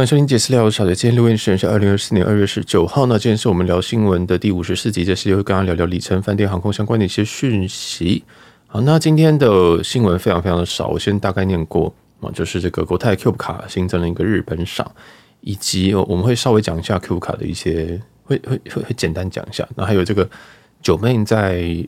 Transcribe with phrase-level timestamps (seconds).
[0.00, 0.94] 欢迎收听杰私聊，我是小杰。
[0.94, 3.04] 今天录音时间是二零二四年二月十九号。
[3.04, 8.24] 那今天是我们聊新闻的第五十四集，这是会跟大家聊聊里程饭店、航空相关的一些讯息。
[8.66, 14.90] 好，那今天的新闻非常非常的少，我先大概念过啊，就是这个国泰 Cube 卡新增了一个日本赏，
[15.42, 19.68] 以及我们会稍微讲一下 Cube 卡的一些，会会会会简单讲一下。
[19.76, 20.26] 那还有这个
[20.80, 21.86] 九妹在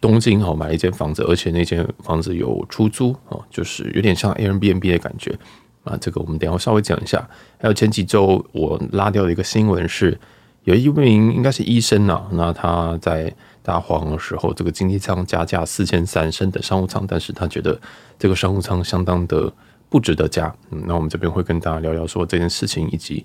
[0.00, 5.36] 东京哦买了一间房子，而且那间房子有出租哦，就是有点像 Airbnb 的感觉。
[5.84, 7.28] 啊，这个我们等一下稍微讲一下。
[7.58, 10.18] 还有前几周我拉掉的一个新闻是，
[10.64, 17.78] 有一名应该是医生啊，那他在大黄的时候，这个经济舱加价四千三升的商务舱，但是他觉得
[18.18, 19.52] 这个商务舱相当的
[19.88, 20.54] 不值得加。
[20.70, 23.24] 嗯，那我们这边会跟大家聊聊说这件事情，以及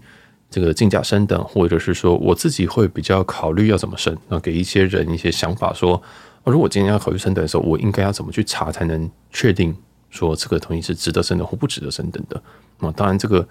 [0.50, 6.02] 这个竞价升等，或者是说我自己会比较考虑要怎么升，那给一些人一些想法说，
[6.44, 9.76] 说如果今天要考虑升等的时候，我应该要怎么去查才能确定。
[10.16, 12.42] 说这个东西是值得升等或不值得升等的
[12.80, 13.48] 啊，当然这个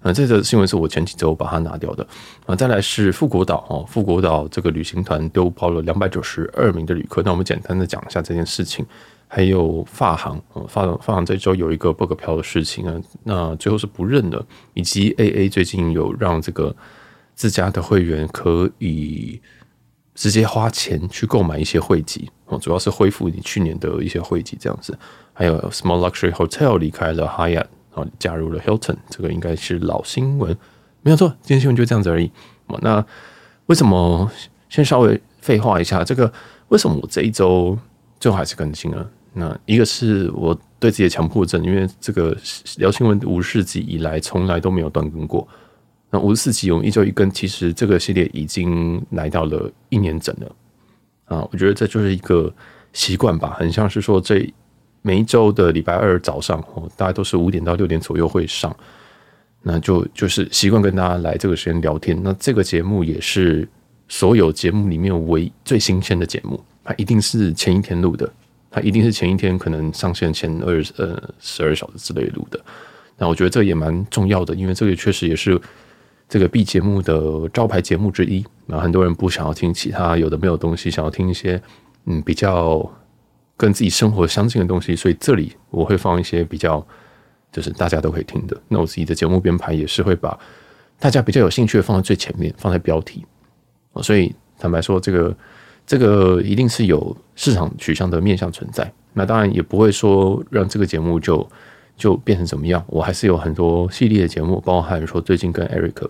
[0.00, 2.06] 呃，这个新闻是我前几周把它拿掉的
[2.46, 2.54] 啊。
[2.54, 8.84] 再来是富国岛哦，富国岛这个旅行团丢包了两百九十二名的旅客，那我们简单的讲一下这件事情。
[9.30, 16.74] 还有发行啊，发发行这周有一个 bug 票的事情啊，那最后是不认的，以及 AA 最近有让这个
[17.34, 19.40] 自家的会员可以。
[20.14, 24.98] 直接花钱去购买一些会籍哦，主要是恢复你去年的一些会籍这样子。
[25.38, 30.50] 还有 Small Luxury Hotel 离开了 Hyatt 然后，加入了 Hilton，这个应该是老新闻，
[31.02, 32.28] 没有错，今天新闻就这样子而已。
[32.82, 33.04] 那
[33.66, 34.28] 为什么
[34.68, 36.02] 先稍微废话一下？
[36.02, 36.32] 这个
[36.70, 37.78] 为什么我这一周
[38.18, 39.08] 最后还是更新了？
[39.34, 42.36] 那一个是我对自己的强迫症，因为这个
[42.78, 45.46] 聊新闻五十集以来从来都没有断更过。
[46.10, 50.56] 那五十四集我们一周一更，其实这个系列已经来到了一年整了
[51.26, 51.48] 啊！
[51.52, 52.52] 我觉得这就是一个
[52.92, 54.52] 习惯吧，很像是说这
[55.02, 58.74] 每一周的礼拜二早上哦，大概都是五点到六点左右会上，
[59.62, 62.18] 那就就是习惯跟大家来这个时间聊天。
[62.22, 63.68] 那这个节目也是
[64.08, 68.30] 所有节目里面唯最新鲜的节目，它一定是前一天录的，
[68.70, 72.60] 它一定是前一天可能上线前二呃十二小时之类录的。
[73.16, 75.60] 那我觉得这也蛮重要的，因为这个确实也是。
[76.30, 81.58] 这个 B 节目的招牌节目之一，那很多人不想要听其他有的没有东西，想要听一些
[82.04, 82.86] 嗯比较
[83.58, 86.82] 跟自己生活相近的东西，所以这里我会放一些比较
[87.52, 88.58] 就是大家都可以听的。
[88.68, 90.38] 那我自己的节目编排也是会把
[90.98, 93.26] 大家比较有兴趣的放在最前面，放在标题。
[94.00, 95.36] 所以坦白说，这个
[95.86, 98.90] 这个一定是有市场取向的面向存在。
[99.12, 101.46] 那当然也不会说让这个节目就。
[101.98, 102.80] 就变成怎么样？
[102.86, 106.08] 我还是有很多系列的节目，包含说最近跟 Eric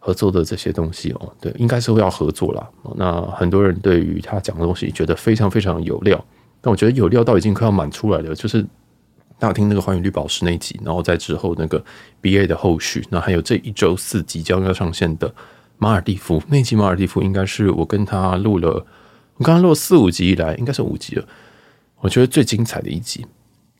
[0.00, 1.32] 合作的这些东西哦。
[1.40, 2.68] 对，应该是会要合作啦。
[2.96, 6.24] 那很多人对于他讲的东西觉得非常非常有料，
[6.60, 8.34] 但我觉得有料到已经快要满出来了。
[8.34, 8.62] 就是
[9.38, 11.82] 大家听那个环宇绿宝石那一集，然后在之后那个
[12.20, 15.32] BA 的后续，那还有这一周四即将要上线的
[15.78, 18.84] 马尔地夫那集，马尔地夫应该是我跟他录了，
[19.36, 21.24] 我刚刚录了四五集以来，应该是五集了，
[22.00, 23.24] 我觉得最精彩的一集。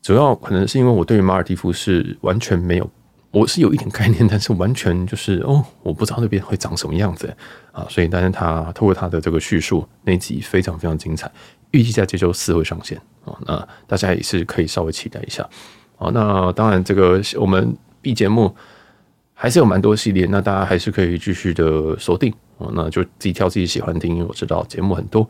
[0.01, 2.89] 主要可能是因为我对于马尔地夫是完全没有，
[3.31, 7.35] 我是有一点概念，但是完全就是哦，我不知道那边会长什么样子
[7.73, 11.29] 啊，所以但是他透过他的这个叙述，那集非常非常精彩，
[11.71, 15.47] 预计在这周四会上线啊，那大家也是可以稍微期待一下
[15.97, 16.09] 啊。
[16.13, 18.55] 那当然，这个我们 B 节目
[19.33, 25.27] 还是有蛮多系列，那大家还是可以继续的锁定啊，那就自己挑自己喜欢听，因为我知道节目很多，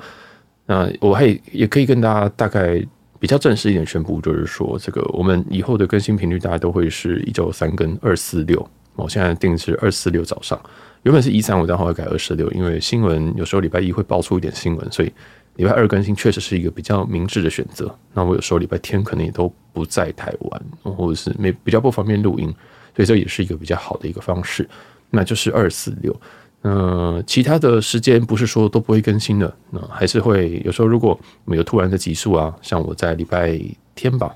[0.66, 2.86] 那我还也可以跟大家大概。
[3.22, 8.66] 比较正式一点宣布，就是说，这个我们以后的更新频率大概都会是一周三更二四六。
[8.96, 10.58] 我现在定是二四六早上，
[11.04, 15.12] 原本是一三五，但后来改二四六，因为新闻有时候礼拜一会爆出一点新闻，所以
[15.59, 17.94] 礼拜二更新确实是一个比较明智的选择。
[18.14, 22.47] 那我有时候礼拜天可能也都不在台湾，或者是没比较不方便录音，
[22.96, 24.68] 所以这也是一个比较好的一个方式，
[25.09, 26.16] 那就是二四六。
[26.62, 33.59] 嗯，其他的时间不是说都不会更新的，那还是会有时候如果没有突然的集数啊，像我在礼拜
[33.96, 34.34] 天吧，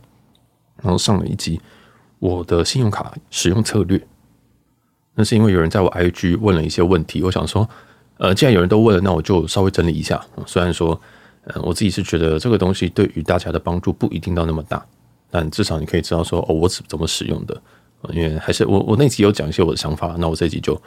[0.82, 1.62] 然后上了一集
[2.20, 4.06] 我的信用卡使用策略，
[5.16, 7.70] 那是因为有人在我 IG 问了一些问题，我想说，
[8.24, 10.20] 呃，既然有人都问了，那我就稍微整理一下。
[10.46, 11.00] 虽然说，
[11.44, 14.84] 呃，我自己是觉得这个东西对于大家的帮助不一定到那么大，
[15.30, 17.62] 但至少你可以知道说，哦，我是怎么使用的，
[18.14, 20.82] 因为还是我我那集有讲一些我的想法，那我这集就。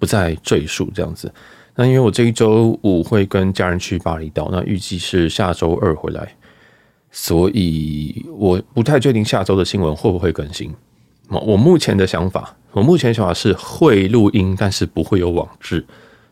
[0.00, 1.28] 不再赘述这样子。
[1.74, 6.36] 那因为我这一周五会跟家人去巴厘岛，那预计是下周二回来，
[7.10, 10.72] 所以我不太确定下周的新闻会不会更新。
[11.28, 15.84] 我目前的想法，我目前想法是会录音，但是不会有网志。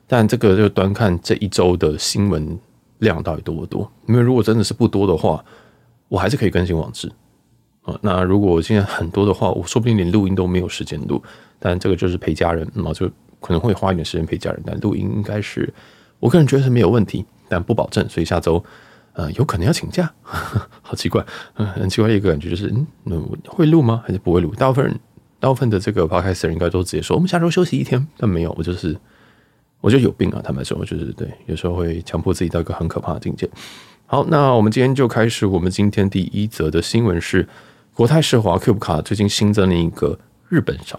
[0.06, 2.58] 但这个就端看这一周的新闻
[2.98, 3.90] 量到底多不多。
[4.06, 5.44] 因为如果真的是不多的话，
[6.08, 7.10] 我还是可以更新网志。
[8.00, 11.22] 那如果我现在很多的话，我说不定连录音都没有时间录。
[11.58, 13.08] 但这个就是陪家人嘛，就
[13.40, 14.62] 可能会花一点时间陪家人。
[14.66, 15.72] 但录音应该是
[16.18, 18.08] 我个人觉得是没有问题，但不保证。
[18.08, 18.62] 所以下周
[19.12, 20.12] 呃有可能要请假，
[20.82, 21.24] 好奇怪，
[21.54, 23.16] 很奇怪的一个感觉就是，嗯，那
[23.46, 24.02] 会录吗？
[24.04, 24.52] 还是不会录？
[24.56, 25.00] 大部分人，
[25.38, 28.98] 大部分的这个 podcast 人应该都直接说我们下周休息一天，但没有，我就是
[29.80, 30.40] 我就有病啊！
[30.42, 33.48] 坦白说，我就是对，有时候会强迫自己到一个很可怕的境界。
[34.06, 35.46] 好，那我们今天就开始。
[35.46, 37.46] 我们今天第一则的新闻是，
[37.94, 40.18] 国泰世华 Cube 卡最近新增了一个
[40.48, 40.98] 日本赏。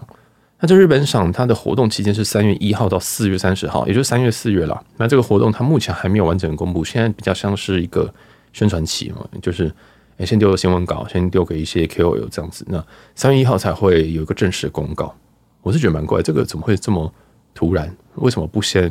[0.60, 4.82] 那这日本赏它的活动期间是三月一号到四月三十号，也就是三月四月了。
[4.96, 8.12] 那这个活动它目前还没有完整公布，现在比较像是一个
[8.52, 9.72] 宣传期嘛，就是
[10.16, 12.64] 诶先丢个新闻稿，先丢给一些 KOL 这样子。
[12.68, 12.84] 那
[13.14, 15.14] 三月一号才会有一个正式的公告。
[15.62, 17.12] 我是觉得蛮怪，这个怎么会这么
[17.58, 17.92] 突然？
[18.14, 18.88] 为什么不先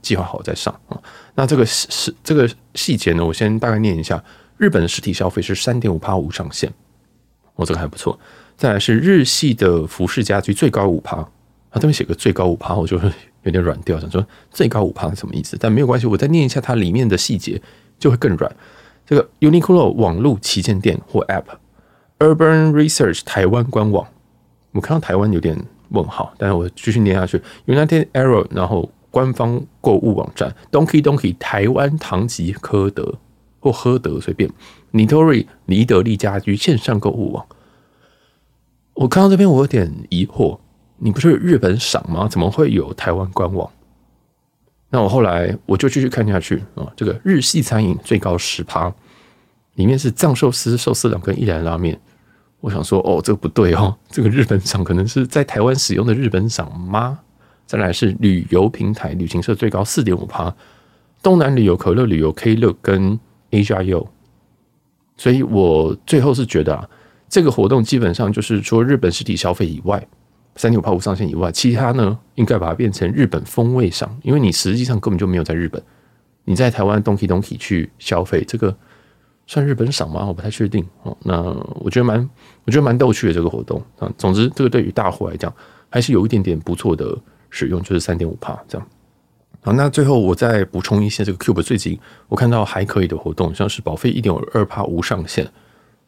[0.00, 0.98] 计划好再上啊？
[1.34, 3.22] 那这个是这个细节呢？
[3.22, 4.24] 我先大概念一下。
[4.56, 6.72] 日本的实体消费是三点五趴无上限，
[7.56, 8.18] 我、哦、这个还不错。
[8.56, 11.28] 再来是日系的服饰家居最高五趴，啊
[11.74, 12.98] 这边写个最高五趴，我就
[13.42, 15.58] 有点软掉，想说最高五趴是什么意思？
[15.60, 17.60] 但没有关系，我再念一下它里面的细节
[17.98, 18.50] 就会更软。
[19.04, 24.08] 这个 Uniqlo 网络旗舰店或 App，Urban Research 台湾官网，
[24.72, 25.62] 我看到台湾有点。
[25.90, 27.40] 问号，但是我继续念下去。
[27.66, 33.14] United Arrow，然后官方购物网站，Donkey Donkey 台湾唐吉诃德
[33.60, 34.50] 或诃德随便。
[34.92, 37.44] Nitori 尼德利家居线上购物网。
[38.94, 40.58] 我看到这边，我有点疑惑，
[40.96, 42.26] 你不是日本赏吗？
[42.26, 43.70] 怎么会有台湾官网？
[44.88, 48.90] 那我后来我就继续看下去啊，这个日系餐饮最高十趴，
[49.74, 52.00] 里面是藏寿司、寿司郎跟一兰拉面。
[52.60, 57.20] 我想说，哦，这个不对哦，这个日本赏可能是在台湾使用的日本赏吗？
[57.66, 60.52] 再来是旅游平台旅行社最高四点五趴，
[61.22, 63.18] 东南旅游、可乐旅游、K 六跟
[63.50, 64.06] AJU，。
[65.16, 66.88] 所以我最后是觉得啊，
[67.28, 70.04] 这个活动基本上就是除了日本实体消费以外，
[70.56, 75.80] 三点五趴无上限以外，其他呢应该把它变成日本风味赏，因为你实际上根本就没有在日本，
[76.44, 78.76] 你在台湾 Donkey Donkey 去消费这个。
[79.46, 80.26] 算日本赏吗？
[80.26, 81.16] 我不太确定哦。
[81.22, 81.40] 那
[81.76, 82.18] 我觉得蛮，
[82.64, 84.10] 我觉得蛮逗趣的这个活动啊。
[84.18, 85.52] 总之，这个对于大户来讲，
[85.88, 87.16] 还是有一点点不错的
[87.48, 88.86] 使用，就是三点五趴这样。
[89.62, 91.98] 好，那最后我再补充一些这个 Cube 最近
[92.28, 95.44] 我看到还可以的活动，像是保费一点二趴无上限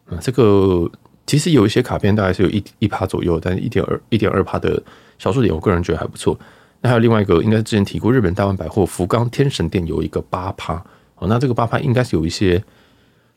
[0.06, 0.18] 啊。
[0.20, 0.90] 这个
[1.24, 4.82] 其实有一些卡片大概是有一一趴左右，但是一点二一点二趴的
[5.18, 6.36] 小数点，我个人觉得还不错。
[6.80, 10.74] 那还有另外一个，应该之前提过，日本大丸百货福冈天神店有一个八趴
[11.16, 11.28] 哦。
[11.28, 12.60] 那这个八趴应该是有一些。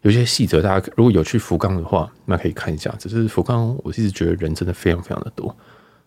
[0.01, 2.93] 有些细则，大家如果有去福冈的话，那可以看一下。
[2.97, 5.55] 只是福冈，我一直觉得人真的非常非常的多。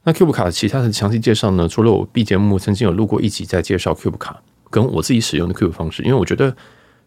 [0.03, 1.69] 那 Cube 卡的其他的详细介绍呢？
[1.69, 6.55] 除了我 B 节目曾经有录过一集在介绍 Cube 卡跟我自己使用的 Cube 方式，因为我觉得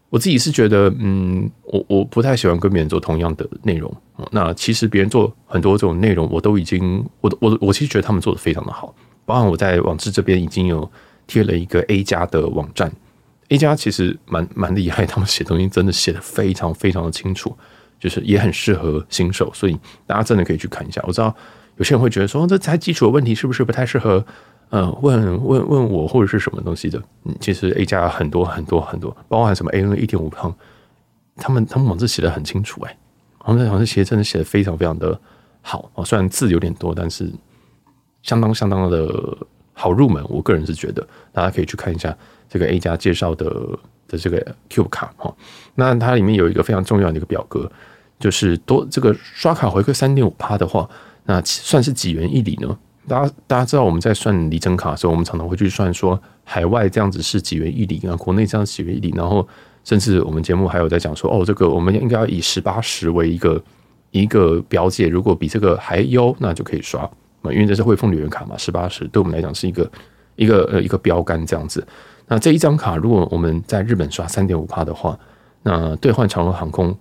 [0.08, 3.94] 我自己是觉得，嗯，我我不太喜欢跟别人做同样的内容。
[4.32, 8.94] 那其实别人做很多这种内容，我都已经，我我我其实觉得他们做的非常的好。
[9.26, 10.90] 包含我在网志这边已经有
[11.26, 12.90] 贴了一个 A 加的网站。
[13.48, 17.56] A 加其实蛮蛮厉害，他们写东西真的写得非常非常的清楚，
[17.98, 21.02] 就是也很适合新手，所以大家真的可以去看一下。
[21.06, 21.34] 我知道
[21.76, 24.24] 有些人会觉得说，这才基础的问题是不是不太适合？
[24.70, 27.02] 呃，问问问我或者是什么东西的？
[27.24, 30.54] 嗯，其实 A 加很多很多很多，包含什么 AN 一点五磅，
[31.36, 32.94] 他们他们网字写得很清楚，哎，
[33.40, 35.18] 他们网志写真的写得非常非常的
[35.62, 37.32] 好啊，虽然字有点多，但是
[38.22, 39.38] 相当相当的
[39.72, 40.22] 好入门。
[40.28, 42.14] 我个人是觉得大家可以去看一下。
[42.48, 43.46] 这个 A 加介绍的
[44.08, 44.40] 的这个
[44.70, 45.34] Cube 卡哈，
[45.74, 47.70] 那它里面有一个非常重要的一个表格，
[48.18, 50.88] 就是多这个刷卡回馈三点五趴的话，
[51.24, 52.78] 那算是几元一里呢？
[53.06, 59.46] 大家大家知道我们在算里程卡的时候，我们常常会去算说海外这样子是几元一里，那国内这样几元一里，然后
[59.84, 63.62] 甚至我们节目还有在讲说，哦，这个我们应该要以十八十为一个
[64.10, 67.10] 一个标记，如果比这个还优，那就可以刷，
[67.44, 69.90] 因为这是汇丰旅人卡嘛，十八十对我们来讲是一个
[70.36, 71.86] 一个呃一个标杆这样子。
[72.28, 75.18] 那这一张卡，如果我们在日本刷三点五趴的话，
[75.62, 76.96] 那兑换长荣航空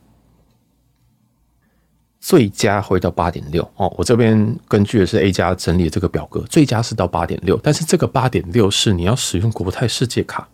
[2.19, 3.93] 最佳会到八点六哦。
[3.97, 10.47] 我这边根据的是 A 加整理的这个表格，最佳是到八点六，但是这个八点六是你要使用国泰世界卡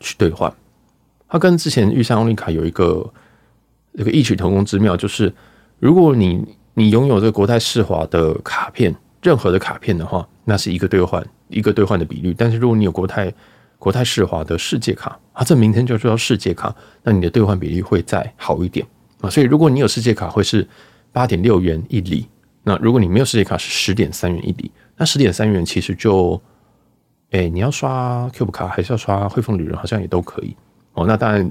[0.00, 0.52] 去兑换，
[1.26, 3.10] 它跟之前玉山欧力卡有一个
[3.96, 5.34] 这个异曲同工之妙，就是
[5.78, 13.32] 如果你你拥有这个国泰世华的卡片，任何的卡片的话，那是一个兑换一个兑换的比率，但是如果你有国泰
[13.80, 16.72] 国泰世华的世界卡，啊这名称就叫世界卡，
[17.02, 18.86] 那你的兑换比例会再好一点
[19.22, 19.30] 啊。
[19.30, 20.68] 所以如果你有世界卡，会是
[21.12, 22.26] 八点六元一里；
[22.62, 24.70] 那如果你没有世界卡，是十点三元一里。
[24.98, 26.38] 那十点三元其实就，
[27.30, 30.54] 哎，你要刷 Cube 卡还是要刷汇丰旅人，好像也都可以
[30.92, 31.06] 哦。
[31.06, 31.50] 那当然，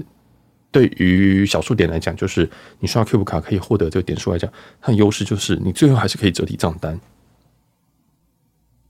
[0.70, 4.48] 对于小数点来讲，就是你刷 Cube 卡可以获得这个点数来讲，
[4.80, 6.96] 它的优势就是你最后还是可以折抵账单。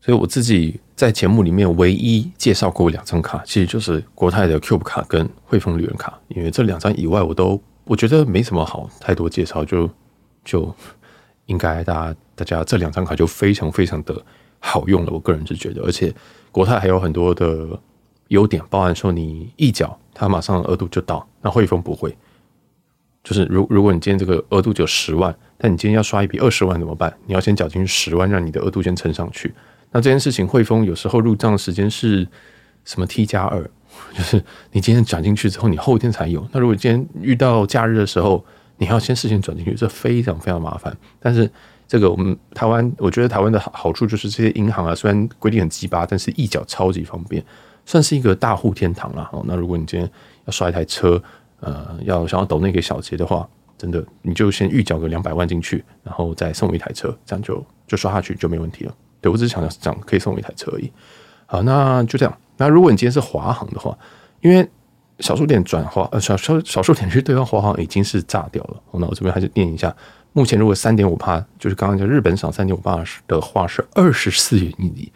[0.00, 9.88] 所以我自己在节目里面唯一介绍过两张卡，其实就是国泰的 Cube 卡跟汇丰旅人卡，因为这两张以外，我都我觉得没什么好太多介绍，就
[10.42, 10.74] 就
[11.46, 14.24] 应该大家大家这两张卡就非常非常的
[14.58, 16.14] 好用了，我个人是觉得，而且
[16.50, 17.78] 国泰还有很多的
[18.28, 22.16] 优点，包含说你一缴它马上额度就到，那汇丰不会，
[23.22, 27.14] 就是如如果你今天这个额度只有十万，但你今天要刷一笔二十万怎么办？
[27.26, 29.52] 你要先缴进去十万，让你的额度先撑上去。
[29.92, 32.26] 那这件事情，汇丰有时候入账的时间是
[32.84, 33.68] 什么 T 加二，
[34.16, 34.42] 就是
[34.72, 36.46] 你今天转进去之后，你后天才有。
[36.52, 38.44] 那如果今天遇到假日的时候，
[38.78, 40.96] 你还要先事先转进去，这非常非常麻烦。
[41.18, 41.50] 但是
[41.88, 47.44] 这个我们台湾，我觉得台湾的好处就是这些银行啊，虽然规定很鸡巴，但是一缴超级方便，
[47.84, 49.28] 算是一个大户天堂了。
[49.32, 50.08] 哦，那如果你今天
[50.44, 51.20] 要刷一台车，
[51.58, 58.94] 呃，要想要抖那个小节的话，真的你就先预缴个两百万进去，然后再送一台车，这样就就刷下去就没问题了。
[59.20, 60.90] 对，我只是想想讲可以送我一台车而已。
[61.46, 62.38] 好，那就这样。
[62.56, 63.96] 那如果你今天是华航的话，
[64.40, 64.68] 因为
[65.18, 68.76] 小数点转华呃小小小数点去兑换华航已经是炸掉了。
[68.92, 69.94] 那我这边还是念一下，
[70.32, 75.12] 目前如果三点五趴，就是刚刚讲日本赏三点五趴的话是二十四元一里，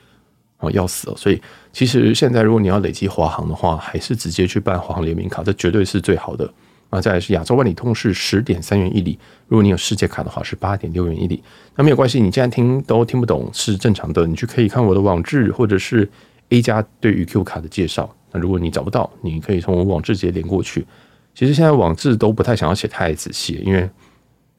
[0.59, 1.17] 哦，要死了。
[1.17, 1.41] 所以
[1.73, 6.53] 其实现在如果你要累积华航的话，还是直接去办华航联名卡，这绝对是最好的。
[6.95, 11.43] 啊，再来是亚洲万里通是十点三元一里，如果你有世界卡的话是八点六元一里。
[11.75, 16.09] 那没有关系，你既然听都听不懂是正常的，你就可以看我的网志或者是
[16.51, 18.15] A 加对于 Q 卡的介绍。
[18.31, 20.87] 那如果你找不到，你可以从我网志直接连过去。
[21.35, 23.91] 其实现在网志都不太想要写太仔细，因为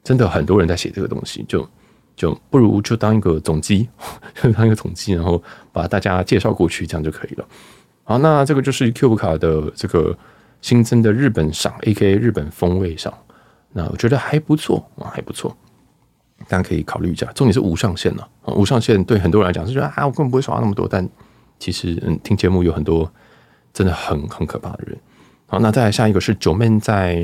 [0.04, 1.66] 真的很多人在写这个东西，就
[2.18, 3.88] 就不如就当一个总机，
[4.42, 7.48] 就当一个总机，然后把大家介绍过去，这样就可以了。
[8.04, 10.14] 好，那这个就是 Q 卡的这个。
[10.62, 12.16] 新增的日本赏，A.K.A.
[12.16, 13.14] 日本风味赏，
[13.74, 15.56] 那我觉得还不错啊，还不错，
[16.48, 17.26] 大家可以考虑一下。
[17.36, 20.88] 重点是无上限了，无上限对很多人来讲是觉得啊，我根本不会刷那么多。
[20.88, 21.08] 但
[21.60, 23.12] 其实，嗯，听节目有很多
[23.74, 24.98] 真的很很可怕的人。
[25.46, 27.24] 好，那再来下一个是九妹在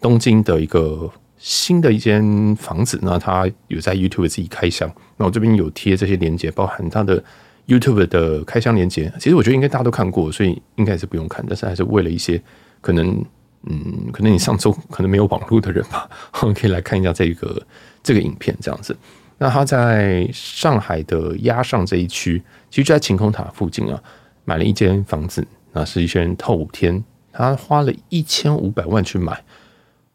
[0.00, 7.22] 东京的一个新的一间房子，那他有在 YouTube 自己开箱，那我这边有贴这些链接，包含他的
[7.66, 9.12] YouTube 的开箱链接。
[9.18, 12.40] 其实我觉得应该大家都看过，所以应该是不用看，但是还是为了一些。
[12.86, 13.24] 可能，
[13.64, 17.60] 嗯，可能你上周可能没有网络的人吧， 可以来看一下这个
[18.00, 18.96] 这个影片这样子。
[19.38, 22.40] 那他在上海的压上这一区，
[22.70, 24.00] 其实就在晴空塔附近啊，
[24.44, 27.02] 买了一间房子，那是一间透天，
[27.32, 29.42] 他花了一千五百万去买。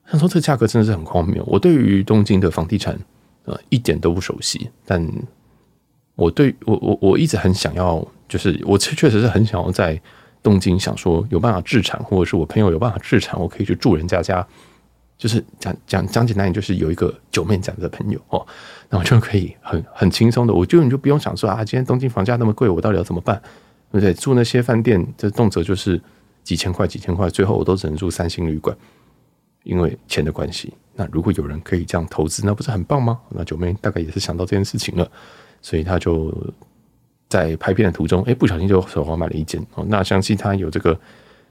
[0.06, 1.44] 他说这价格真的是很荒谬。
[1.46, 2.98] 我对于东京的房地产
[3.44, 5.06] 呃一点都不熟悉，但
[6.16, 10.02] 我对我我我一直很想要，就是我确确实是很想要在。
[10.44, 14.46] 东京想说有办法置产，或者是我朋友有办法置产，我可以去住人家家，
[15.18, 18.46] 就是讲讲讲简单点，就是有一个九面讲的朋友哦，
[18.90, 23.40] 那我就可以很很轻松的，我就你就不用想说啊，今天东京房价那么贵，我到底要怎么办？
[23.92, 24.14] 对不对？
[24.14, 26.02] 住那些饭店，这动辄就是
[26.44, 28.76] 几千块几千块，最后我都只能住三星旅馆，
[29.64, 30.74] 因为钱的关系。
[30.96, 33.20] 那如果有人可以这样投资，那不是很棒吗？
[33.30, 35.12] 那九妹大概也是想到这件事情了，
[35.62, 36.34] 所以他就。
[37.32, 39.86] 在拍片的途中，哎，不小心就手滑买了一间哦。
[39.88, 41.00] 那相信他有这个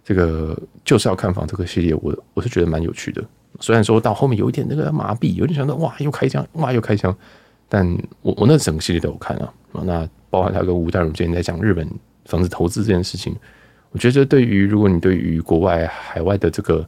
[0.04, 3.24] 这个就是要看房这个系列，我我是觉得蛮有趣的。
[3.60, 7.16] 虽然说到后面有一点那个麻痹，有点想到哇又开枪，哇又开枪，
[7.66, 9.50] 但我我那整个系列都有看啊。
[9.72, 11.88] 那包含他跟吴淡如之前在讲日本
[12.26, 13.34] 房子投资这件事情，
[13.90, 16.86] 我觉得对于如果你对于国外海外的这个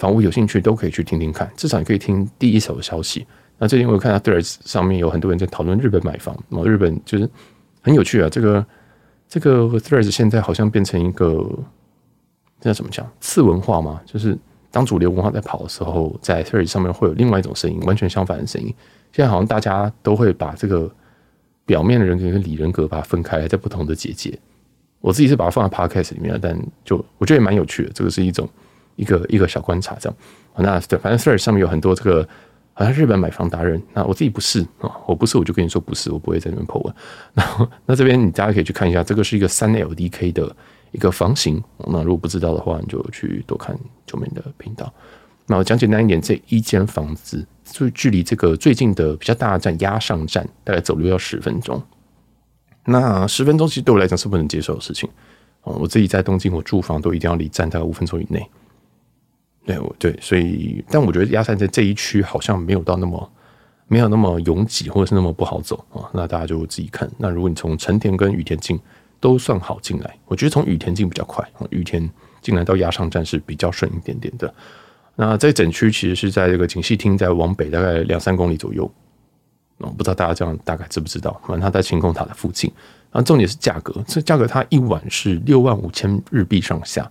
[0.00, 3.24] 房屋有兴趣，都可以去听听看，至少你可以听第一手消息。
[3.58, 7.30] 那最近我有看到 Threads 上面有很多人在讨论日本买房，然后日本就是。
[7.84, 8.66] 很有趣啊，这个
[9.28, 11.46] 这个 Threads 现在好像变成一个
[12.58, 14.00] 这叫怎么讲次文化嘛？
[14.06, 14.36] 就是
[14.70, 18.74] 当主流文化在跑的时候，在 Threads 上面会有另外一种声音，完全相反的声音。
[19.12, 20.90] 现在好像大家都会把这个
[21.66, 24.36] 表面的人格跟里人格把它分开，在不同的结界。
[25.02, 27.92] 我自己是把它放在 Podcast 里面，但就我觉得也蛮有趣的。
[27.92, 28.48] 这个是一种
[28.96, 30.18] 一个一个小观察，这样。
[30.56, 32.26] 那反正 Threads 上面有很多这个。
[32.74, 36.94] 好像日本买房达人，那我自己不是啊，我不是，我就跟你说不是，我不会在那边破文。
[37.32, 40.54] 然后，那这边你大家可以去看一下，这个是一个三 LDK 的
[40.90, 41.62] 一个房型。
[41.86, 44.92] 那如果不知道的话，你就去多看九妹的频道。
[45.46, 51.80] 那我讲简单一点，这一间房子就距离这个最近的比较大的站押上站，大概走路要十分钟。
[52.86, 55.08] 那十分钟其实对我来讲是不能接受的事情。
[55.62, 58.46] 我自己在东京，我住房都一定要离站大概五分钟以内。
[59.64, 63.32] 对，我对，所以，但我觉得押上站这一区好像没有到那么
[63.88, 66.04] 没有那么拥挤，或者是那么不好走啊。
[66.12, 67.10] 那大家就自己看。
[67.18, 68.78] 那如果你从成田跟羽田进
[69.20, 71.66] 都算好进来，我觉得从羽田进比较快啊。
[71.70, 72.08] 羽田
[72.42, 74.52] 进来到押上站是比较顺一点点的。
[75.16, 78.90] 那这整区其实是在这个锦糸町，再往北大概两三公里左右。
[79.78, 81.40] 我不知道大家这样大概知不知道？
[81.42, 82.70] 反正它在晴空塔的附近。
[83.12, 87.10] 然后，重点是价格，这价格它一晚是六万五千日币上下，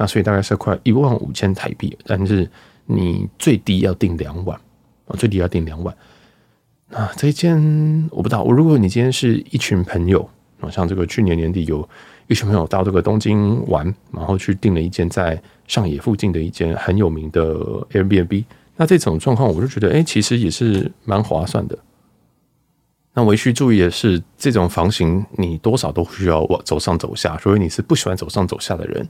[0.00, 2.48] 那所以大概是快一万五千台币，但是
[2.86, 4.58] 你最低要订两晚
[5.06, 5.94] 啊，最低要订两晚。
[6.88, 10.26] 那这一间我不知道，我如果你今天是一群朋友
[10.58, 11.86] 啊，像这个去年年底有
[12.28, 15.38] 一群朋友到这个东京玩，然后去订了一间在
[15.68, 17.54] 上野附近的一间很有名的
[17.90, 18.44] Airbnb，
[18.76, 21.78] 那这种状况我就觉得，哎、其实也是蛮划算的。
[23.12, 29.06] 那唯需注意的是，这种房型你多少都需要往走上走下，所以你是不喜欢走上走下的人，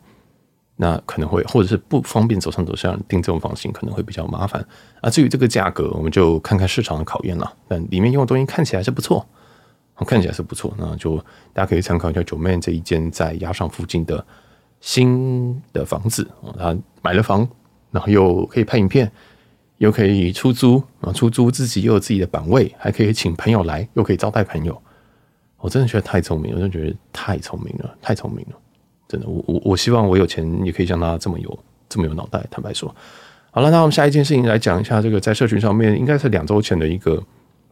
[0.83, 4.67] 那可能会或者是不方便走上走下订这种房型可能会比较麻烦。
[5.03, 7.53] 啊，至于这个价格，我们就看看市场的考验了。
[7.69, 9.27] 但里面用的东西看起来是不错，
[10.07, 11.19] 看起来是不错，那就
[11.53, 14.25] 大家可以参考一下 Joeman 这一间在鸭上附近的
[14.81, 16.27] 新的房子，
[16.59, 17.47] 他买了房，
[17.91, 19.13] 然后又可以拍影片。
[19.79, 24.79] 又可以出租啊，出租自己又有自己的版位，还可以请朋友来，又可以招待朋友。
[25.57, 28.57] 我真的觉得太聪明，我真的觉得太聪明了，太聪明了，
[29.11, 29.27] 真的。
[29.27, 32.47] 我我我希望我有钱也可以像他这么有这么有脑袋。
[32.49, 32.95] 坦白说，
[33.51, 37.21] 好了，那我们下一件事情来讲一下这个在社群上面，应该是两周前的一个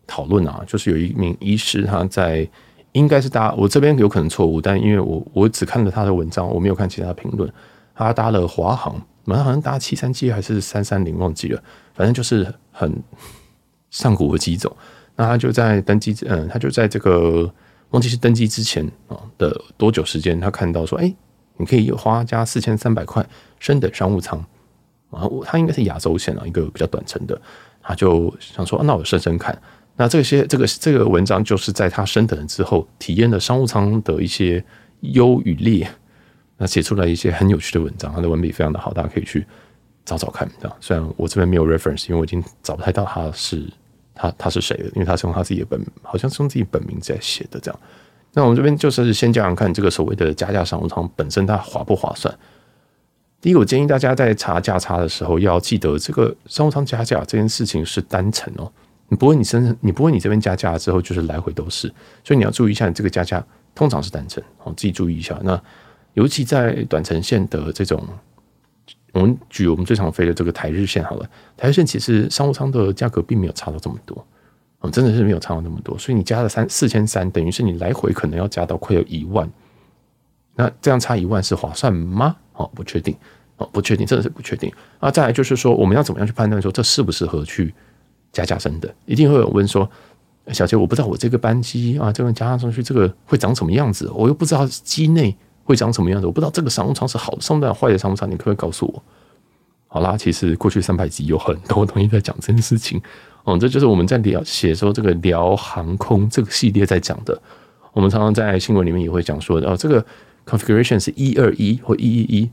[0.07, 2.49] 讨论啊，就是有一名医师他在，
[2.92, 7.49] 应该是搭我这边有可能错误，但因为我我只看了他的文章，我没有看其他评论，
[7.95, 9.00] 他搭了华航。
[9.25, 12.90] 我们好像搭七三七还是三三零，忘记了，反正就是很
[13.90, 14.75] 上古的机种。
[15.16, 17.52] 那他就在登机，嗯，他就在这个
[17.90, 21.14] 忘记是登机之前啊的多久时间，他看到说，哎，
[21.59, 23.25] 你可以花加四千三百块
[23.61, 24.38] 升等商务舱
[25.11, 27.38] 啊，他应该是亚洲线啊，一个比较短程的，
[27.83, 29.61] 他就想说，那我升升看。
[29.97, 34.65] 那这些这个这个文章就是在他升等了之后，体验了商务舱的一些
[35.00, 35.91] 优与劣。
[36.57, 39.47] 那写出来一些很有趣的文章，他的文笔非常的好，大家可以去
[40.05, 40.49] 找找看。
[40.61, 43.65] 这样，虽然我这边没有 reference，因为我已经找不太到他是
[44.15, 47.61] 他他是谁了，因为他是用他自己的本，好像是用自己本名在写的。
[47.61, 47.81] 这样，
[48.35, 52.32] 那我们这边就是先讲讲看这个所谓的加价商务舱本身它划不划算。
[53.40, 58.70] 第一个，我建议大家在查价差的时候要记得，这个商务舱加价这件事情是单程哦，
[59.09, 61.87] 你不会你身上你不会你这边加价之后就是来回都是，
[62.24, 65.38] 所以你要注意一下，你这个加价通常是单程哦，自己注意一下。
[65.42, 65.61] 那
[66.14, 68.03] 尤其在短程线的这种，
[69.12, 74.26] 我们举我们最常飞的这个台日线好了，台日线其实商务舱的价格并没有差到这么多，
[74.81, 79.49] 哦，真的是没有差到那么多，所以你加了三四千三，等于是你来回可能要加到快有一万，
[80.55, 82.37] 那这样差一万是划算吗？
[82.55, 83.17] 哦，不确定，
[83.57, 84.73] 哦，不确定，真的是不确定。
[85.01, 87.75] 啊，再来就是说，我们要怎么样去判断说这适不适合去
[88.33, 88.95] 加价升的？
[89.07, 89.88] 一定会有问说，
[90.53, 95.37] 小杰，我不知道我这个班机啊，这个加上去这个会长什么样子，我又不知道机内。
[95.64, 96.27] 会长什么样子？
[96.27, 99.03] 我不知道这个商务舱是好的商务舱坏的商务舱，你可不可以告诉我？
[99.88, 103.01] 好啦，其实过去三百集有很多东西在讲这件事情，
[103.44, 107.40] 嗯， 这就是我们在聊写说这个聊航空这个系列在讲的。
[107.94, 110.05] 我们常常在新闻里面也会讲说，哦，这个
[110.46, 112.51] configuration 是一二一或一一一，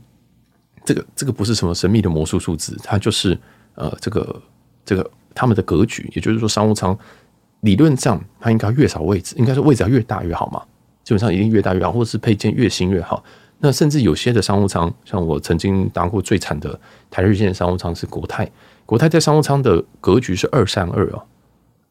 [0.84, 3.38] 这个这个不是什么神秘的魔术数字，它就是
[3.74, 4.42] 呃这个
[4.84, 6.98] 这个他们的格局，也就是说商务舱
[7.60, 10.62] 理论上它应该越少位置，应该是位置要越大越好嘛。
[11.04, 13.22] 基本上一定越大越好，或者是配件越新越好。
[13.58, 16.78] 那甚至有些的商务舱，像我曾经搭过最惨的
[17.10, 18.50] 台日线商务舱是国泰，
[18.84, 21.22] 国泰在商务舱的格局是二三二哦，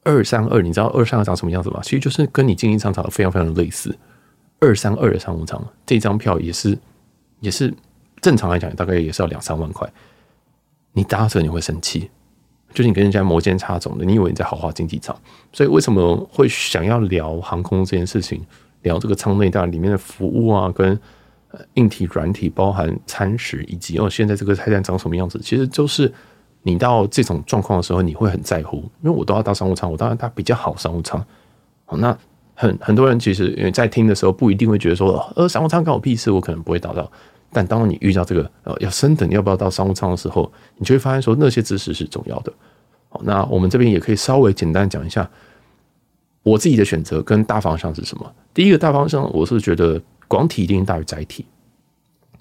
[0.03, 1.79] 二三二，你知道二三二长什么样子吗？
[1.81, 3.97] 其实就是跟你经济舱长得非常非常的类似。
[4.59, 6.77] 二三二的商务舱，这张票也是
[7.39, 7.73] 也是
[8.21, 9.91] 正常来讲，大概也是要两三万块。
[10.93, 12.09] 你搭着你会生气，
[12.73, 15.15] 就是你跟人家摩肩擦踵的，你以为你在豪华经济舱。
[15.51, 18.41] 所以为什么会想要聊航空这件事情？
[18.83, 20.97] 聊这个舱内，大里面的服务啊，跟
[21.75, 26.11] 硬体、软体，包含餐食，以及哦，现在这个菜单长什么样子，其实就是
[26.63, 28.77] 你到这种状况的时候，你会很在乎。
[29.01, 31.23] 因为我都要到商务舱，我当然搭比较好商务舱。
[31.85, 32.17] 好，那
[32.53, 37.11] 很很多人其实因为在听的时候，不一定会觉得说，呃，商务舱关我屁事，我可能不会达到。
[37.51, 42.51] 但当你遇到这个呃要升等要不要到商务舱的时候，你就会发现说那些知识是重要的。
[43.09, 45.29] 好，那我们这边也可以稍微简单讲一下。
[46.43, 48.31] 我自己的选择跟大方向是什么？
[48.53, 51.45] 第一个大方向，我是觉得广体一定大于窄体。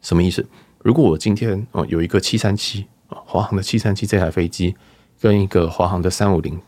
[0.01, 0.45] 什么意思？
[0.83, 4.75] 如果我今天啊有一个七三七啊，华航的七三七这台飞机
[5.21, 6.61] 跟一个华航的三五零，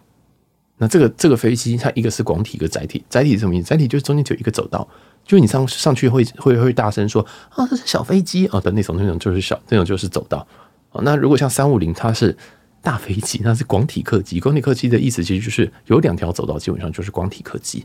[0.79, 3.05] 那这个这个飞机它一个是广体，一个窄体。
[3.09, 3.68] 窄体是什么意思？
[3.68, 4.88] 窄体就是中间只有一个走道，
[5.24, 10.46] 就你上上去会会会大声说啊，这是小飞机啊的那种，那种就是小，那种就是走道
[10.90, 11.00] 啊。
[11.02, 12.37] 那如果像三五零，它是。
[12.83, 17.85] 大飞机那是广体客机，广体客机的意思其实就是有两条走道，基本上就是广体客机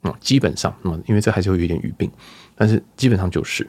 [0.00, 0.12] 啊。
[0.20, 2.10] 基本上，那么因为这还是会有点语病，
[2.54, 3.68] 但是基本上就是。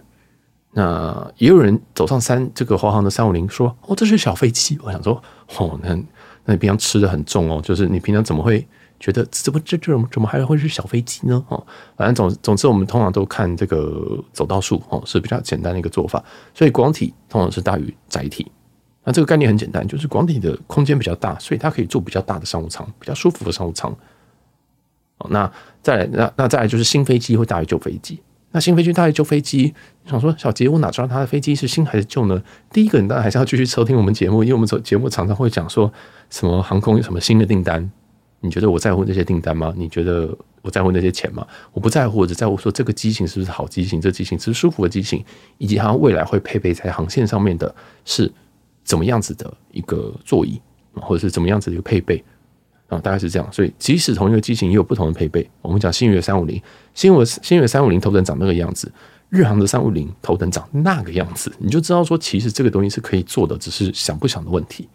[0.75, 5.21] 那也有人走上三这个华航的三五零说：“哦，这是小飞机。”我想说
[5.57, 5.93] ：“哦，那
[6.45, 8.67] 那你平常吃的很重哦，就是你平常怎么会
[8.99, 11.45] 觉得怎么这这怎么还会是小飞机呢？
[11.49, 11.63] 哦，
[11.95, 16.23] 反正总总之，我们通常都看这个走道数哦，是比较简单的一个做法。
[16.55, 18.51] 所以广体通常是大于载体。
[19.03, 23.95] 那这个概念很简单，就是广体的空间比较大，所以它可以做比较大的商务舱，比较舒服的商务舱。
[25.19, 25.51] 哦，那
[25.83, 28.19] 再来，那那再来就是新飞机会大于旧飞机。
[28.53, 29.73] 那新飞机大于旧飞机，
[30.05, 32.41] 想说小杰，我哪知道他的飞机是新还是旧呢？
[32.71, 35.91] 第一个，你当然还是要继续收听我们节目，因为我们节目常常会讲说
[36.29, 37.91] 什么航空有什么新的订单。
[38.41, 39.73] 你觉得我在乎这些订单吗？
[39.75, 41.47] 你觉得我在乎那些钱吗？
[41.71, 45.23] 我不在乎，我只在乎说这个机型是不是好机型，这机型是不是舒服的机型，
[45.57, 47.73] 以及它未来会配备在航线上面的
[48.05, 48.31] 是
[48.83, 50.61] 怎么样子的一个座椅，
[50.93, 52.23] 或者是怎么样子的一个配备
[52.93, 53.01] 啊？
[53.01, 53.51] 大概是这样。
[53.51, 55.49] 所以即使同一个机型也有不同的配备。
[55.62, 56.62] 我们讲星月三五零，
[56.93, 58.91] 星月星宇三五零头等长那个样子，
[59.29, 64.88] 日航的三五零头等长那个样子，你就知道说其实这个东西是可以做的，只是想不想的问题。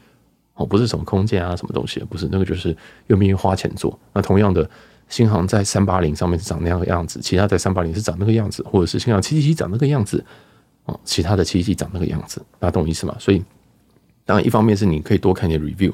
[0.54, 3.96] 哦，不是什么空间啊，什么东西，不是那个，就是愿不愿意花钱做。
[4.12, 4.68] 那同样的，
[5.08, 10.24] 新航在三八零上面是长那样的样子，其他在三八零是长那个样子，或者是新航七七七长那个样子，
[10.86, 13.14] 哦，其他的七七七长那个样子，大家懂我意思吗？
[13.20, 13.40] 所以，
[14.24, 15.92] 当然一方面是你可以多看点 review，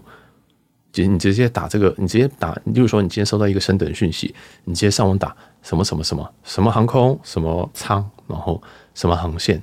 [1.03, 8.63] 你直接打这个，你直接打，你就是说你今天收到一个升等讯息，你直接上网打什么什么什么什么航空什么舱，然后
[8.95, 9.61] 什么航线，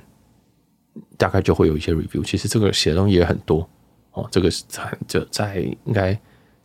[1.16, 2.22] 大概就会有一些 review。
[2.22, 3.66] 其实这个写的东西也很多。
[4.12, 6.14] 哦，这个是在就在应该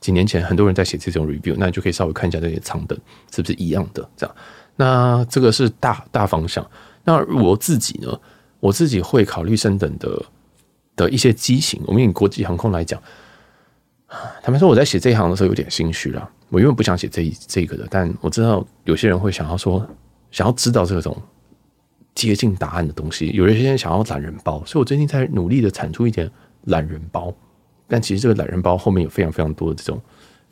[0.01, 2.99] 几年前，很多人在写这种 review，那你就可以稍微看一下这些舱等
[3.33, 4.35] 是不是一样的这样。
[4.75, 6.69] 那这个是大大方向。
[7.05, 8.19] 那我自己呢，
[8.59, 10.25] 我自己会考虑升等的
[10.97, 11.81] 的一些机型。
[11.85, 13.01] 我们以国际航空来讲，
[14.41, 16.29] 坦白说，我在写这一行的时候有点心虚了。
[16.49, 19.85] 我原本不想写这这个的，但我知道有些人会想要说，
[20.31, 21.15] 想要知道这种
[22.15, 23.31] 接近答案的东西。
[23.33, 26.29] 有一些人想要懒人包，所以我最近在努力的产出一点。
[26.63, 27.33] 懒人包，
[27.87, 30.01] 但其实这个懒人包后面有非常非常多的这种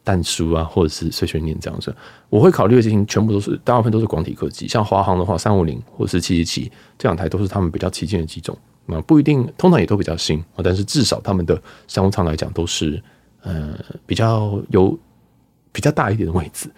[0.01, 1.93] 蛋书啊，或者是碎碎念这样子。
[2.29, 13.03] 我会考虑的事情全部都是大部分都是广体客机，像华航的话，三五零或者是七七七这两台都是他们比较旗舰的几种那，不一定通常也都比较新啊，但是至少他们的商务舱来讲都是
[13.45, 13.73] 呃
[14.05, 14.99] 比较有
[15.71, 16.69] 比较大一点的位置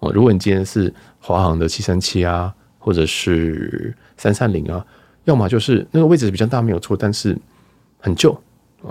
[0.00, 0.12] 哦。
[0.12, 4.86] 如果你今天是华航的七三七啊，或者是三三零啊，
[5.24, 7.34] 要么就是那个位置比较大没有错，但是
[7.98, 8.38] 很旧。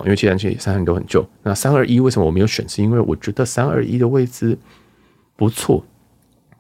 [0.04, 2.67] 因为七三七、三三零都很旧，那三二一为什么我没有选？
[2.67, 4.58] 是因为我觉得三二一的位置
[5.38, 5.82] 不错，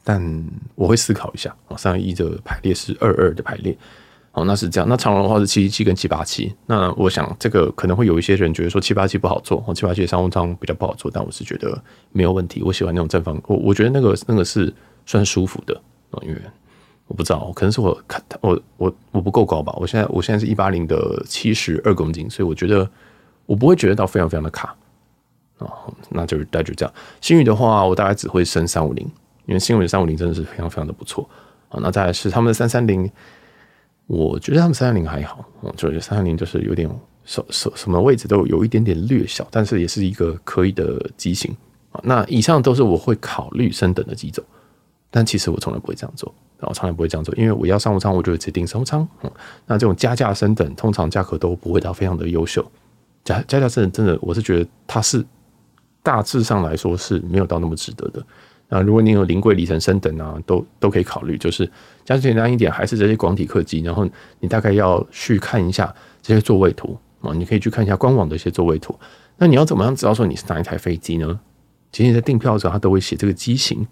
[0.05, 1.53] 但我会思考一下。
[1.67, 3.77] 哦，三二一的排列是二二的排列，
[4.35, 4.87] 哦，那是这样。
[4.87, 6.53] 那长荣的话是七七七跟七八七。
[6.67, 12.61] 那我想这个可能会有一些人觉得说七八七不好做，哦，七八七的商务舱比较不好做，但我是觉得没有问题。
[12.61, 14.71] 我喜欢那种正方，我我觉得那个那个是
[15.05, 15.73] 算舒服的。
[16.11, 16.39] 哦，因为
[17.07, 19.75] 我不知道，可能是我看我我我不够高吧。
[19.79, 22.87] 我现在我现在是一八零的七十二公斤，所以我觉得。
[23.47, 24.75] 我不会觉得到非常非常的卡，
[25.59, 25.69] 哦，
[26.09, 26.91] 那就是大概就这样。
[27.21, 29.05] 星宇的话，我大概只会升三五零，
[29.45, 31.29] 因为星宇的三五零真的是非常非常的不错
[31.69, 31.77] 啊。
[31.79, 33.07] 那再来是他们的三三零，
[34.07, 36.89] 我觉得他们三三零还好，嗯，就是三三零就是有点
[37.23, 41.55] 什什什么位置都有一点点略小，但是也是一个可以的机型
[41.91, 41.99] 啊。
[42.03, 44.43] 那以上都是我会考虑升等的机种，
[45.09, 49.07] 但其实我从来不会这样做，我从来不会这样做，因为我要商务舱，我就会直接订商务舱。
[49.23, 49.31] 嗯，
[49.65, 52.63] 那这种加价升等，通常价格都不会到非常的优秀。
[53.23, 55.25] 加加价升等真的，我是觉得它是
[56.03, 58.23] 大致上来说是没有到那么值得的。
[58.67, 61.37] 那如果你有临柜里程升等啊，都都可以考虑。
[61.37, 61.69] 就是
[62.03, 64.07] 加简单一点，还是这些广体客机，然后
[64.39, 68.97] 你大概要去看一下这些座位图啊，你可以去看一下官网的一些座位图。
[69.37, 71.39] 那你要怎么样知道说你是哪一台飞机呢？
[71.91, 73.85] 其实你在订票的时候，它都会写这个机型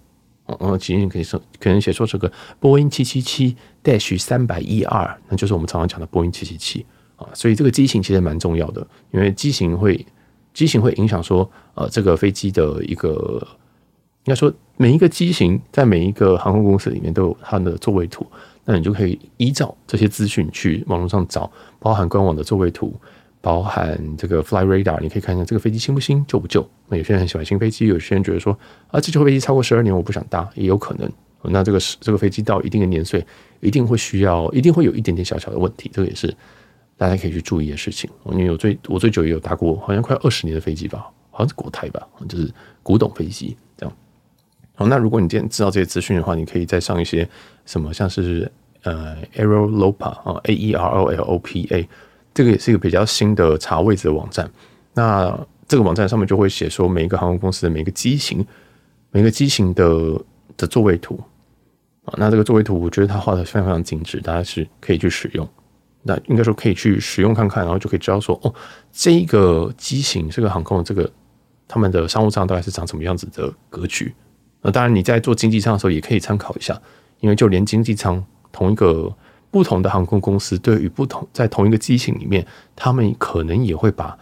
[0.45, 7.27] 哦，其实你可以说可能写说这个波音七七七 dash 三百一二，那就是我们常常讲的波音七七七啊。
[7.33, 10.05] 所以这个机型其实蛮重要的，因为机型会
[10.53, 13.45] 机型会影响说，呃，这个飞机的一个
[14.25, 18.25] 应该说每一个机型在每一个航空公司里面都有它的座位图，
[18.65, 22.93] 那你就可以依照这些资讯去网络上找，包含官网的座位图，
[23.41, 26.67] 包含这个 Fly Radar，你可以看一下这个飞机新不新、旧不旧。
[26.87, 28.57] 那有些人很喜欢新飞机，有些人觉得说
[28.87, 31.11] 啊，这旧飞机超过十二年我不想搭，也有可能。
[31.45, 33.25] 那这个是这个飞机到一定的年岁，
[33.59, 36.33] 一定会需要，一定会有一点点小小的问题，这个也是。
[36.95, 38.09] 大家可以去注意的事情。
[38.31, 42.49] 因为我最我最久也有搭过，好像快二十年的飞机吧，好像是国泰吧，就是
[42.81, 43.57] 古董飞机。
[44.75, 47.27] 好，那如果你今天知道这些资讯的话，你可以再上一些
[47.65, 51.87] 什么，像是呃 Aerolopa 啊，A E R O L O P A，
[52.33, 54.49] 这个也是一个比较新的查位置的网站。
[54.93, 58.45] 那这个网站上面就会写说每一个航空公司的每一个机型，
[59.11, 60.19] 每个机型的
[60.57, 61.19] 的座位图
[62.05, 62.15] 啊。
[62.17, 65.47] 那这个座位图，我觉得它画的非常非常精致，大家是可以去使用。
[66.01, 68.53] 那应该说可以去使用看看，然后就可以知道说，哦，
[68.91, 71.09] 这一个机型，这个航空的这个
[71.67, 74.13] 他们的商务舱大概是长什么样子的格局
[74.63, 76.81] 那当然你在做经济舱的时候也可以参考一下，
[77.19, 79.13] 因为就连经济舱同一个
[79.51, 82.43] 不同的航空公司对于不同在同一个机型里面，
[82.75, 84.17] 他们可能也会把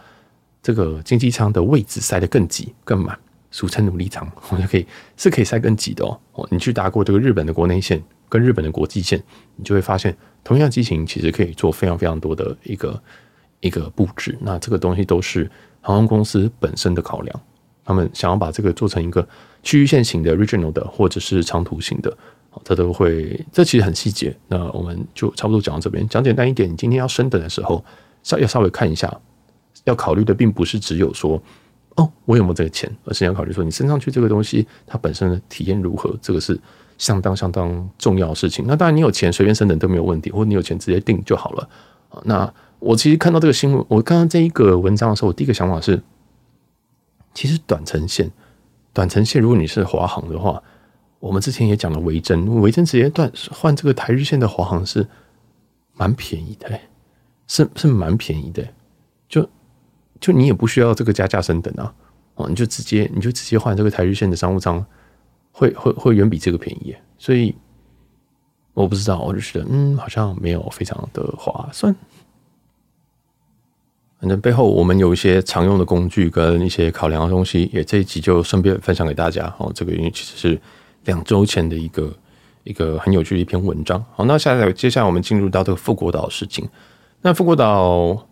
[0.62, 3.18] 这个经济舱的位置塞得更挤更满，
[3.50, 6.46] 俗称努力舱，我就可以是可以塞更挤的哦。
[6.50, 9.22] 你去搭过这个日本的国内线跟日本的国际线，
[9.56, 13.02] 你就会发现同样机型其实可以做非常非常多的一个
[13.60, 14.36] 一个布置。
[14.40, 15.50] 那这个东西都是
[15.80, 17.40] 航空公司本身的考量。
[17.84, 19.26] 他们想要把这个做成一个
[19.62, 22.16] 区域线型的 regional 的，或者是长途型的，
[22.62, 24.34] 这都会，这其实很细节。
[24.48, 26.70] 那我们就差不多讲到这边，讲简单一点。
[26.70, 27.84] 你今天要升等的时候，
[28.22, 29.12] 稍要稍微看一下，
[29.84, 31.42] 要考虑的并不是只有说，
[31.96, 36.58] 哦，我有没有这个钱，而是要考虑说，你升上去这个东西，它本身的体验如何，这个是
[36.98, 38.64] 相当相当重要的事情。
[38.68, 41.68] 那当然，你有钱随便升等都没有问题，或者你有钱直接订就好了。
[42.24, 46.00] 那我其实看到这个新闻，我看到这一个文章的时候，我第一个想法是。
[47.34, 48.30] 其实短程线，
[48.92, 50.62] 短程线，如果你是华航的话，
[51.18, 55.06] 我们之前也讲了维珍，维珍直接断换这个台日线的华航是
[55.94, 56.68] 蛮便宜的，
[57.46, 58.66] 是是蛮便宜的，
[59.28, 59.48] 就
[60.20, 61.94] 就你也不需要这个加价升等啊，
[62.34, 64.84] 哦，你就直接你就直接换这个台日线的商务舱，
[65.52, 67.54] 会会会远比这个便宜，所以
[68.74, 71.94] 我不知道，我就觉得嗯，好像没有非常的划算。
[74.22, 79.52] 反正背后我们有一些常用的工具跟一些考量的东西，也这一集就顺便分享给大家。
[79.58, 80.56] 哦，这个因为其实是
[81.06, 82.14] 两周前的一个
[82.62, 84.00] 一个很有趣的一篇文章。
[84.14, 86.64] 好，那下来接下来我们进入到这个富国岛的事情。
[87.22, 88.28] 那富国岛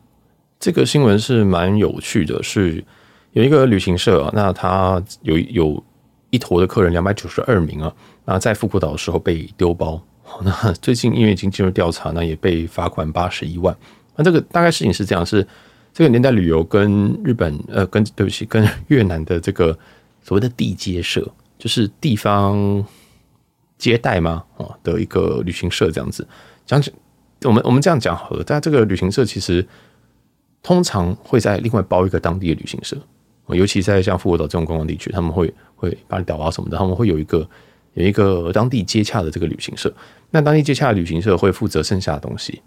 [0.61, 2.85] 这个新闻是蛮有趣的，是
[3.33, 5.83] 有一个旅行社啊，那他有有
[6.31, 7.93] 一坨的客人两百九十二名啊，
[8.27, 10.01] 那在富国岛的时候被丢包。
[10.45, 13.77] 那最近因为已经进入调查，那也被罚款八十一万。
[14.15, 15.45] 那这个大概事情是这样是。
[15.93, 19.77] 这个年代旅游跟日本呃，跟对不起，跟越南的这个
[20.23, 21.27] 所谓的地接社，
[21.59, 22.85] 就是地方
[23.77, 26.27] 接待嘛，哦的一个旅行社这样子
[26.65, 26.93] 讲起，
[27.43, 29.67] 我们我们这样讲好了，但这个旅行社其实
[30.63, 32.97] 通常会在另外包一个当地的旅行社，
[33.49, 37.49] 尤其在像富国岛这种观光地区，他们会会把你导啊什么的，他们会有一个
[37.95, 39.93] 有一个当地接洽的这个旅行社，
[40.31, 42.63] 那当地接洽的旅行社会负责剩下的东西。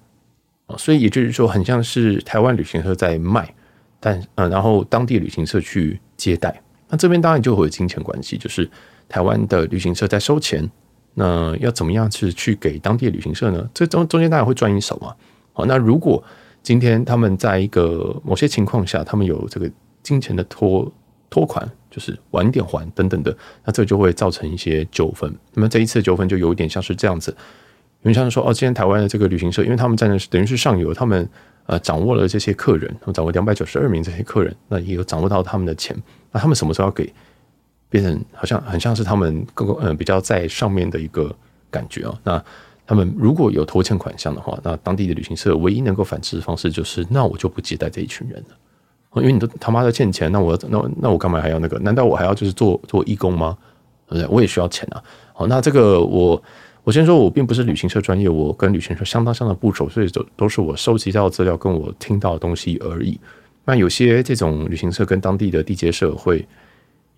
[0.77, 3.53] 所以也就是说，很像是台湾旅行社在卖，
[3.99, 8.67] 但嗯，然后当地旅行社去接待，那这边当然就会有金钱关系，就是
[9.07, 10.67] 台湾的旅行社在收钱，
[11.13, 13.69] 那要怎么样去去给当地旅行社呢？
[13.73, 15.13] 这中中间当然会赚一手嘛。
[15.51, 16.23] 好，那如果
[16.63, 19.69] 今天他们在一个某些情况下，他们有这个
[20.01, 20.91] 金钱的拖
[21.29, 25.31] 拖款，就是晚点还等等的，那这就会造成一些纠纷。
[25.53, 27.35] 那么这一次的纠纷就有点像是这样子。
[28.03, 31.27] 因为像是说哦，今天台湾的这个旅行社，因为他们在等于是上游，他们
[31.65, 35.95] 呃掌握了这些客人，掌握两百九十二名这些客人，那也有掌握到他们的钱，
[36.31, 37.11] 那他们什么时候要给？
[37.89, 41.31] 变成好像很像是他们更嗯、比较在上面的一个
[41.69, 42.17] 感觉哦。
[42.23, 42.43] 那
[42.87, 51.77] 他们如果有拖欠款项的话，那当地的旅行社唯一能够反制的方式就是，那我就不接待这一群人了，因为你都他妈的欠钱，那我那那我干嘛还要那个？
[51.81, 53.55] 难道我还要就是做做义工吗？
[54.07, 54.35] 对不对？
[54.35, 55.03] 我也需要钱啊。
[55.31, 56.41] 好，那这个我。
[56.83, 63.17] 我先说，我并不是旅行社专业，我跟旅行社相当相当不熟，所以都都是我收集到的资料跟我听到的东西而已。
[63.63, 66.45] 那有些这种旅行社跟当地的地接社会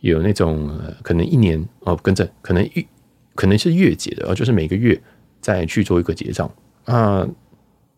[0.01, 2.85] 有那种可能一年哦，跟着可能月
[3.33, 5.01] 可能是月结的，就是每个月
[5.41, 6.47] 再去做一个结账。
[6.85, 7.27] 那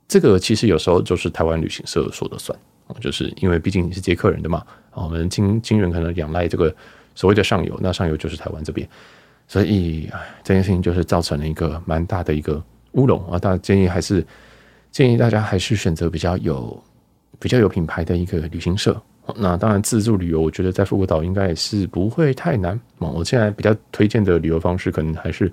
[0.08, 2.58] 这个其实有时候就是台湾旅行社说的算，
[3.01, 6.73] 就是因为毕竟你是接客人的嘛，我们经经人可能仰赖这个
[7.13, 8.88] 所谓的上游，那上游就是台湾这边。
[9.48, 10.10] 所以，
[10.44, 13.40] 这件事情就是造成了一个蛮大的一个乌龙啊！
[13.40, 14.26] 大家建议还是
[14.92, 16.84] 建议大家还是选择比较有
[17.40, 19.02] 比较有品牌的一个旅行社。
[19.36, 22.80] 那当然，自助旅游，我觉得在富国岛应该也是不会太难。
[22.98, 25.52] 我现在比较推荐的旅游方式，可能还是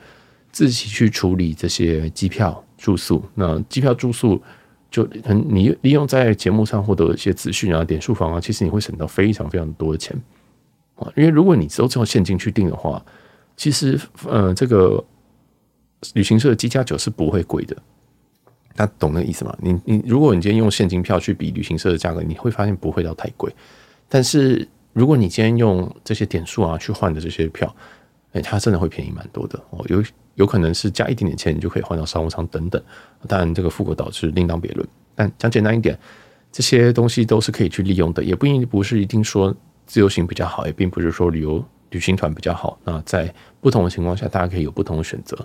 [0.51, 3.25] 自己去处理这些机票、住宿。
[3.35, 4.41] 那机票、住宿
[4.91, 10.17] 就很你利用在节目上获得一些资讯啊、点数房啊，其实你会省到非常非常多的钱
[10.97, 11.11] 啊！
[11.17, 13.05] 因为如果你只有用现金去订的话，
[13.57, 15.03] 其实，呃，这个
[16.15, 17.77] 旅行社的机加酒是不会贵的，
[18.75, 19.57] 大家懂那个意思吗？
[19.61, 23.55] 你你，如果你今天用现金票去比旅行社的价格，你会发现不会到太贵。
[24.09, 27.75] 但是，如果你今天用这些点数啊去换的这些票，
[28.33, 29.85] 哎，它真的会便宜蛮多的哦。
[29.89, 30.03] 有
[30.35, 32.83] 有可能是加一点点钱，你就可以换到商务舱等等。
[33.29, 34.87] 当然，这个富国岛是另当别论。
[35.15, 35.97] 但讲简单一点，
[36.51, 39.55] 这些东西都是可以去利用的，也不一定不是一定说
[39.87, 41.65] 自由行比较好，也并不是说旅游。
[41.95, 45.39] 旅行团比较好，那在不同的情况下，大家可以有不同的选择。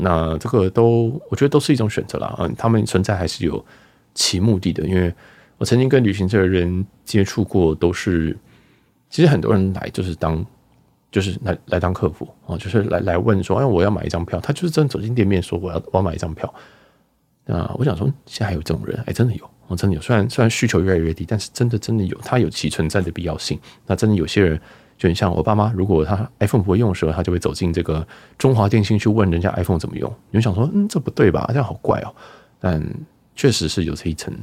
[0.00, 2.32] 那这个都我觉得都是一种选择啦。
[2.38, 3.62] 嗯，他们存在还是有
[4.14, 4.86] 其目的的。
[4.86, 5.12] 因为
[5.58, 8.36] 我曾经跟旅行社的人接触过，都是
[9.10, 10.44] 其实很多人来就是当
[11.10, 16.54] 就是来来当客服啊，就是来来问说，哎，我要买一张票，他就是真的走进店面说我要我要买一张票。
[17.46, 20.02] 那我想说，现在还有这种人，哎，真的有，哦，真的有。
[20.02, 23.58] 虽然虽然需求越来越低，但是真的真的有，它有其存在的必要性。
[23.86, 24.60] 那真的有些人
[24.98, 28.06] 就很像我爸妈，如果他 iPhone 不会用的时候，他就会走进这个
[28.36, 30.12] 中华电信去问人家 iPhone 怎么用。
[30.30, 31.46] 你就想说，嗯，这不对吧？
[31.48, 32.14] 这样好怪哦。
[32.60, 32.84] 但
[33.34, 34.34] 确实是有这一层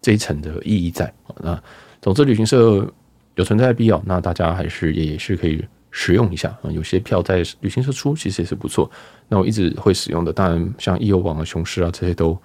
[0.00, 1.12] 这一层的意义在。
[1.42, 1.62] 那
[2.00, 2.90] 总之，旅行社
[3.34, 5.62] 有存在的必要，那大家还是也是可以。
[5.92, 8.88] 使用一下啊，有些票在旅行社出，其实也是不错。
[9.26, 12.38] 那我一直会使用的，当然像易游网啊、雄狮啊这些都，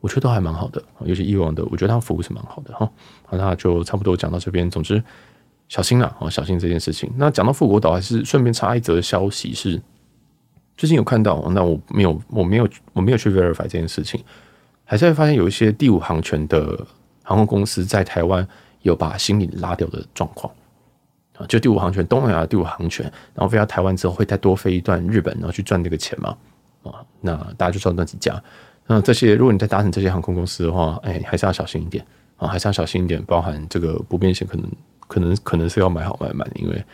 [0.00, 0.82] 我觉得都还蛮好的。
[1.04, 2.90] 尤其易游网的，我觉得它服务是蛮好的哈。
[3.26, 4.68] 好，那就差不多讲到这边。
[4.68, 5.00] 总之，
[5.70, 7.08] 小心了啊，小心这件事情。
[7.16, 9.80] 那讲到富国岛，还是顺便插一则消息是，
[10.76, 14.20] 最近有看到，那我没有，我没有，我没有去 verify 这件事情，
[14.84, 16.84] 还是会发现有一些第五航权的
[17.22, 18.46] 航空公司在台湾
[18.82, 20.52] 有把行李拉掉的状况
[21.38, 21.46] 啊。
[21.46, 26.36] 就第五航权，东南亚第五航权，然后飞到台湾之后，会再多飞一段日本，然后去赚这个钱嘛？
[26.82, 28.42] 啊，那大家就知道那几家。
[28.88, 32.04] 那这些，如果你在搭乘这些航空公司的话，哎，还是要小心一点
[32.38, 33.22] 啊，还是要小心一点。
[33.24, 34.68] 包含这个不便性，可能
[35.10, 36.84] 可能可能是要买好买满，因为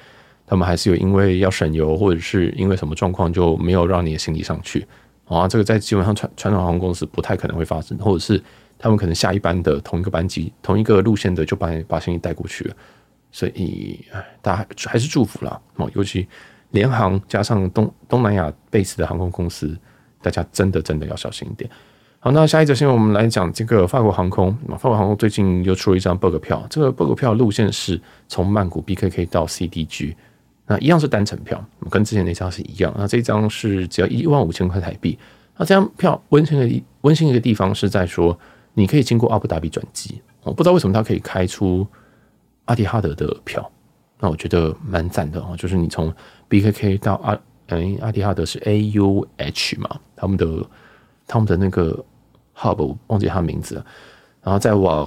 [0.47, 4.87] 他们还是有因为要省油，或者是因为什么状况就没有让你的行李上去
[5.27, 5.47] 啊。
[5.47, 8.43] 这个在基本上传传统航空公司不太可能会发生，或者是
[8.79, 12.75] 他们可能下一班的同一个班机、同一个路线的就把你把行李带过去了。
[13.31, 14.03] 所以，
[14.41, 15.61] 大家还是祝福啦。
[15.75, 16.27] 哦，尤其
[16.71, 19.77] 联航加上东东南亚 base 的航空公司，
[20.23, 21.69] 大家真的真的要小心一点。
[22.27, 24.53] 好，那下一则新闻，我们来讲这个法国航空。
[24.71, 30.13] 法国航空最近又出了一张 bug 票，这个 bug 票路线是从曼谷 BKK 到 CDG，
[30.67, 32.93] 那一样是单程票，跟之前那张是一样。
[32.99, 35.17] 那这张是只要一万五千块台币。
[35.57, 38.37] 那这张票温馨的温馨一个地方是在说，
[38.75, 40.21] 你可以经过阿布达比转机。
[40.43, 41.87] 我不知道为什么它可以开出。
[42.65, 43.71] 阿迪哈德的票，
[44.19, 45.55] 那我觉得蛮赞的哦。
[45.57, 46.13] 就是你从
[46.51, 50.69] BKK 到阿，嗯，阿迪哈德是 AUH 嘛，他们的
[51.25, 52.05] 他们的那个
[52.57, 53.87] hub 我忘记他名字了，
[54.43, 55.07] 然后再往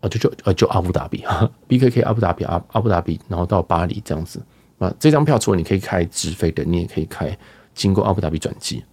[0.00, 1.24] 呃就就呃就阿布达比
[1.68, 4.42] ，BKK 阿布达比阿阿布达比，然后到巴黎这样子。
[4.78, 7.36] 那，这张票除了你可以开直飞的，你也可以开
[7.74, 8.84] 经过阿布达比转机，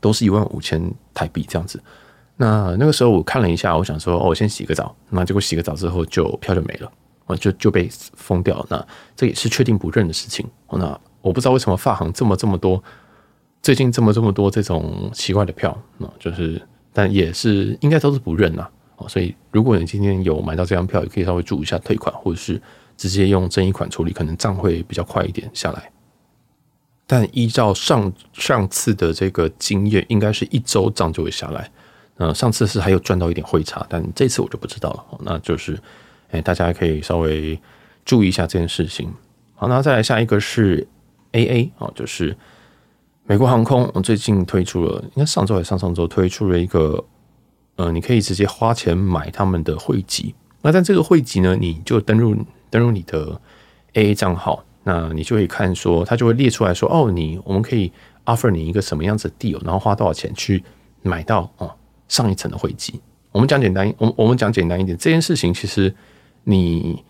[0.00, 1.82] 都是一万五千台币这样子。
[2.36, 6.92] 那那个时候我看了一下，我想说哦，我先洗个澡，那结果洗个澡之后就票就没了。
[7.24, 8.64] 啊，就就被封掉。
[8.70, 10.48] 那这也是确定不认的事情。
[10.70, 12.80] 那我不知道为什么发行这么这么多，
[13.60, 15.76] 最近这么这么多这种奇怪的票。
[15.98, 16.62] 那就是，
[16.96, 18.66] 但也是应该都是不认呐。
[18.96, 22.60] 哦，所以如果你今天有买到这张票，也可以稍微注意一下退款，或者是
[22.96, 25.90] 直接用争议款处理，可能账会比较快一点下来。
[27.06, 31.70] 但依照上上次的这个经验，应该是一周账就会下来。
[32.16, 35.18] 嗯，上次是还有赚到一点汇差，但这次我就不知道了。
[35.20, 35.78] 那就是。
[36.32, 37.56] 哎，大家可以稍微
[38.04, 39.08] 注意一下这件事情。
[39.54, 40.84] 好，那再来下一个是
[41.30, 42.36] AA 哦，就是
[43.28, 47.04] 美国航空，我最近推出了，应该上周还是上上周推出了一个，
[47.74, 50.32] 呃，你可以直接花钱买他们的汇集。
[50.62, 52.36] 那在这个汇集呢，你就登入
[52.70, 53.40] 登入你的
[53.94, 57.90] AA 账号，那你就可以看说，它就会列出来说，哦，你我们可以
[58.26, 60.62] offer 你一个什么样子的 deal，然后花多少钱去
[61.02, 61.74] 买到哦
[62.06, 63.00] 上一层的汇集。
[63.32, 65.94] 我们讲简单，我我们讲简单一点，这件事情其实。
[66.48, 67.02] 你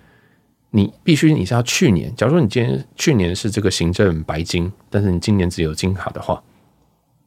[0.76, 6.42] 你必须你是要去年，假如说你今年去年是这个行政白金，但是你今年只有金卡的话，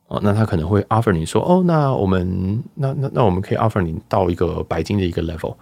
[0.08, 5.56] 哦，那他可能会 offer 你说，哦，那我们那那那我们可以 offer 你到一个白金的一个 level，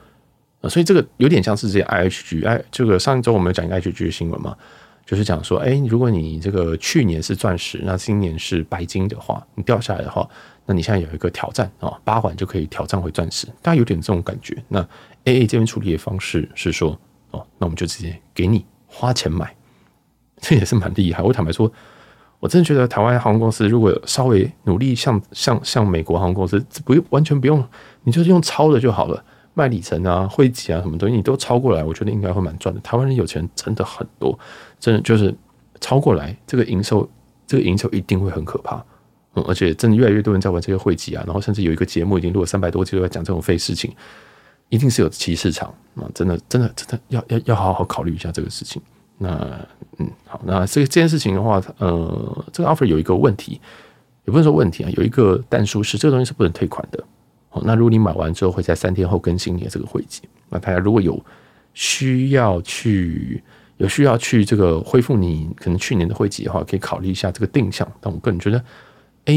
[0.60, 4.54] 啊，所以这个有点像是这些 IHG，哎，这个上一周我们有讲一个 IHG 的新闻嘛，
[5.06, 10.28] 就是讲说，哎，如果你这个去年是钻石，那今年是白金的话，你掉下来的话，
[10.66, 14.86] 那你现在有一个挑战啊，八环就可以挑战回钻石，大家有点这种感觉，那。
[15.28, 16.98] AA 这边处理的方式是说，
[17.32, 19.56] 哦，那我们就直接给你花钱买，
[20.40, 21.22] 这也是蛮厉害。
[21.22, 21.72] 我坦白说，
[22.40, 27.64] 我真的觉得台湾航空公司如果稍微努力像，像像美国航空公司，不用完全不用，
[28.04, 32.80] 你就是用抄的就好了，卖里程啊、汇集啊什么东西，你都抄过来，我觉得应该会蛮赚的。
[32.82, 34.38] 台湾人有钱真的很多，
[34.80, 35.36] 真的就是
[35.82, 37.10] 抄过来，这个营收，
[37.46, 38.84] 这个营收一定会很可怕。
[39.34, 43.92] 嗯，而且真的越来越多人在玩这些汇集啊，然后甚至有一个节目已经录了三百多集都在讲这种废事情。
[44.70, 46.04] 一定是有歧视场啊！
[46.14, 48.82] 真的，真的，真的要要要好好考虑一下这个事情。
[49.18, 49.30] 那
[49.98, 53.62] 嗯，好，那这个这件事情的话，呃，这个 offer 有一个问题，
[54.26, 57.04] 也不能说问题啊，有一个但书是这个东西是不能退款的。
[57.50, 61.18] 好，那如果你买完之后会在三天后更新你的这个会籍，那大家如果有
[61.74, 63.42] 需要去
[63.78, 67.90] 有需要去这个恢复你可能去年的会籍的话，可以考虑一下这个定向。
[68.02, 68.62] 但我个人觉得，
[69.26, 69.34] 哎，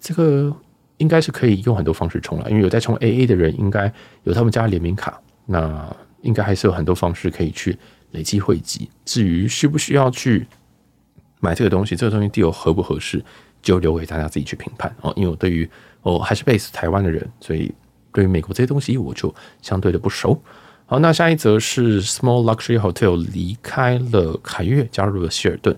[0.00, 0.56] 这个。
[0.98, 3.92] 应该是可以用很多方式充了，因为有在充 AA 的人，应该
[4.22, 7.76] 有他们家联名卡，那应该还是有很多方式可以去
[8.12, 8.88] 累积汇集。
[9.04, 10.46] 至于需不需要去
[11.40, 13.22] 买这个东西，这个东西 deal 合不合适，
[13.60, 15.12] 就留给大家自己去评判哦。
[15.16, 15.68] 因为我对于
[16.02, 17.74] 我还是 base 台湾的人，所以
[18.12, 20.40] 对于美国这些东西我就相对的不熟。
[20.86, 25.76] 好，那下一则是 Small Luxury Hotel 离开了凯悦，加入了希尔顿。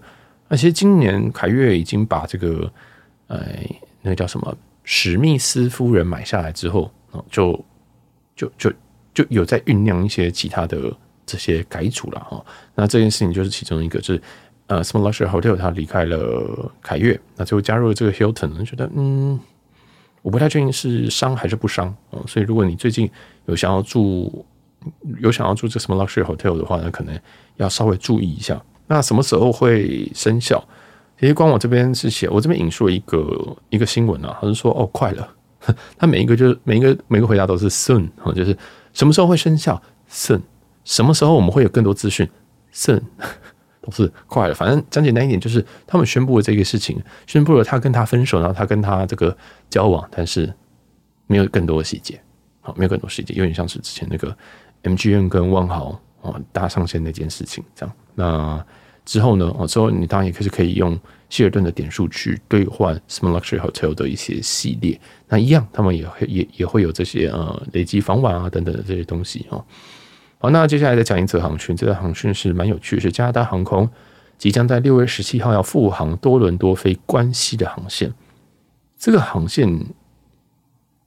[0.48, 2.70] 那其实今年凯悦已经把这个，
[3.28, 3.64] 哎，
[4.02, 4.56] 那个叫什么
[4.88, 7.52] 史密斯夫人买下来之后啊，就
[8.36, 8.72] 就就
[9.12, 12.42] 就有在酝酿一些其他的这些改组了哈。
[12.76, 14.22] 那这件事情就是其中一个，就是
[14.68, 19.38] 呃，Small Luxury Hotel 他离开了凯悦，那最后加入了这个 Hilton，觉得嗯，
[20.22, 22.22] 我不太确定是伤还是不伤啊。
[22.28, 23.10] 所以如果你最近
[23.46, 24.46] 有想要住，
[25.18, 27.18] 有想要住这什么 luxury hotel 的话，那可能
[27.56, 28.62] 要稍微注意一下。
[28.86, 30.64] 那什么时候会生效？
[31.18, 35.28] 其实官网这边是写，我这边引述一个一个新闻啊，他是说哦，快了。
[35.98, 38.56] 他每一个就是每一个每个回答都是 soon，就是
[38.92, 40.40] 什么时候会生效？soon。
[40.84, 42.28] 什么时候我们会有更多资讯
[42.72, 43.02] ？soon。
[43.82, 44.54] 都是快了。
[44.54, 49.36] 反正讲简单一点，就是他们宣布了这个事情，宣布了他跟他分手，然后他跟他这个
[49.70, 50.52] 交往，但是
[51.26, 52.20] 没有更多的细节。
[52.60, 54.36] 好，没有更多细节，有点像是之前那个。
[54.82, 58.64] MGM 跟万豪哦搭上线那件事情，这样，那
[59.06, 59.50] 之后呢？
[59.56, 60.98] 哦，之后你当然也可以可以用
[61.30, 69.64] 希尔顿的点数去兑换 Small Luxury Hotel 的一些系列，那一样，他们也会也也会有这些呃累积房晚啊等等的这些东西哦。
[70.38, 73.88] 好，那接下来再讲一则航讯，这个航讯是蛮有趣，是加拿大航空
[74.36, 78.12] 即将在六月十七号要复航多伦多飞关西的航线。
[78.98, 79.86] 这个航线，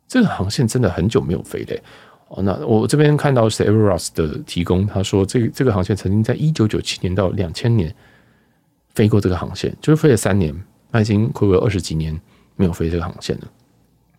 [0.08, 1.84] 这个航线真的很久没有飞嘞。
[2.30, 7.94] 哦，那我这边看到是 Everus 的提供，他说这个这个航线曾经在一九九七年到两千年
[8.94, 10.56] 飞过这个航线，就是飞了三年，
[10.92, 12.20] 那已经快有二十几年
[12.56, 13.48] 没有飞这个航线了。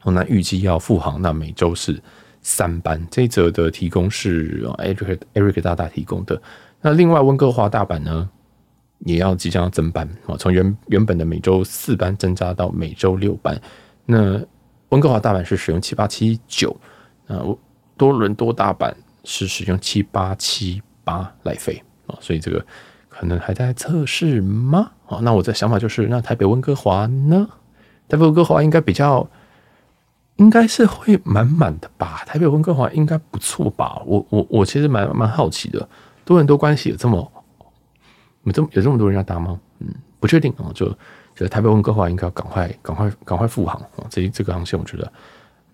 [0.02, 2.02] 哦，那预计要复航，那每周是
[2.42, 3.00] 三班。
[3.12, 6.42] 这一则的提供是 Eric Eric 大大提供的。
[6.80, 8.28] 那另外温哥华大阪呢，
[9.00, 13.61] 也要即将要增班啊，从原原本的每周四班增加到每周六班。
[14.04, 14.40] 那
[14.88, 16.76] 温哥华大阪是使用七八七九，
[17.28, 17.56] 那我。
[18.01, 18.90] 多伦多大阪
[19.24, 22.64] 是使用七八七八来飞啊，所以这个
[23.11, 24.90] 可能还在测试吗？
[25.07, 27.46] 啊，那我的想法就是，那台北温哥华呢？
[28.09, 29.28] 台北温哥华应该比较，
[30.36, 32.24] 应该是会满满的吧？
[32.24, 34.01] 台北温哥华应该不错吧？
[34.07, 35.86] 我我我其实蛮蛮好奇的，
[36.24, 37.30] 多伦多关系有这么
[38.44, 39.61] 有这么有这么多人要搭吗？
[39.80, 39.88] 嗯，
[40.18, 40.88] 不确定啊，就
[41.34, 45.12] 觉得台北温哥华应该要赶快赶快赶快复航啊，这这个航线我觉得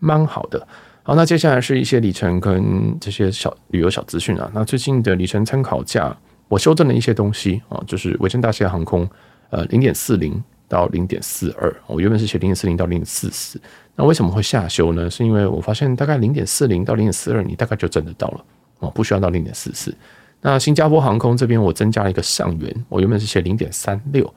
[0.01, 0.67] 蛮好的。
[1.07, 4.51] 好，那接下来是一些里程跟这些小旅游小资讯啊。
[4.53, 6.13] 那最近的里程参考价，
[6.49, 9.09] 我修正了一些东西啊，就是维珍大西洋航空，
[9.51, 13.61] 呃，零点四零到零点四二，我原本是写零点四零到零点四四。
[13.95, 15.09] 那为什么会下修呢？
[15.09, 18.45] 是因为我发现大概零点四零到零点四二，你大概就挣得到了
[18.81, 19.97] 哦，不需要到零点四四。
[20.41, 24.35] 那新加坡航空这边我增加了一个上缘，我原本是写零点三六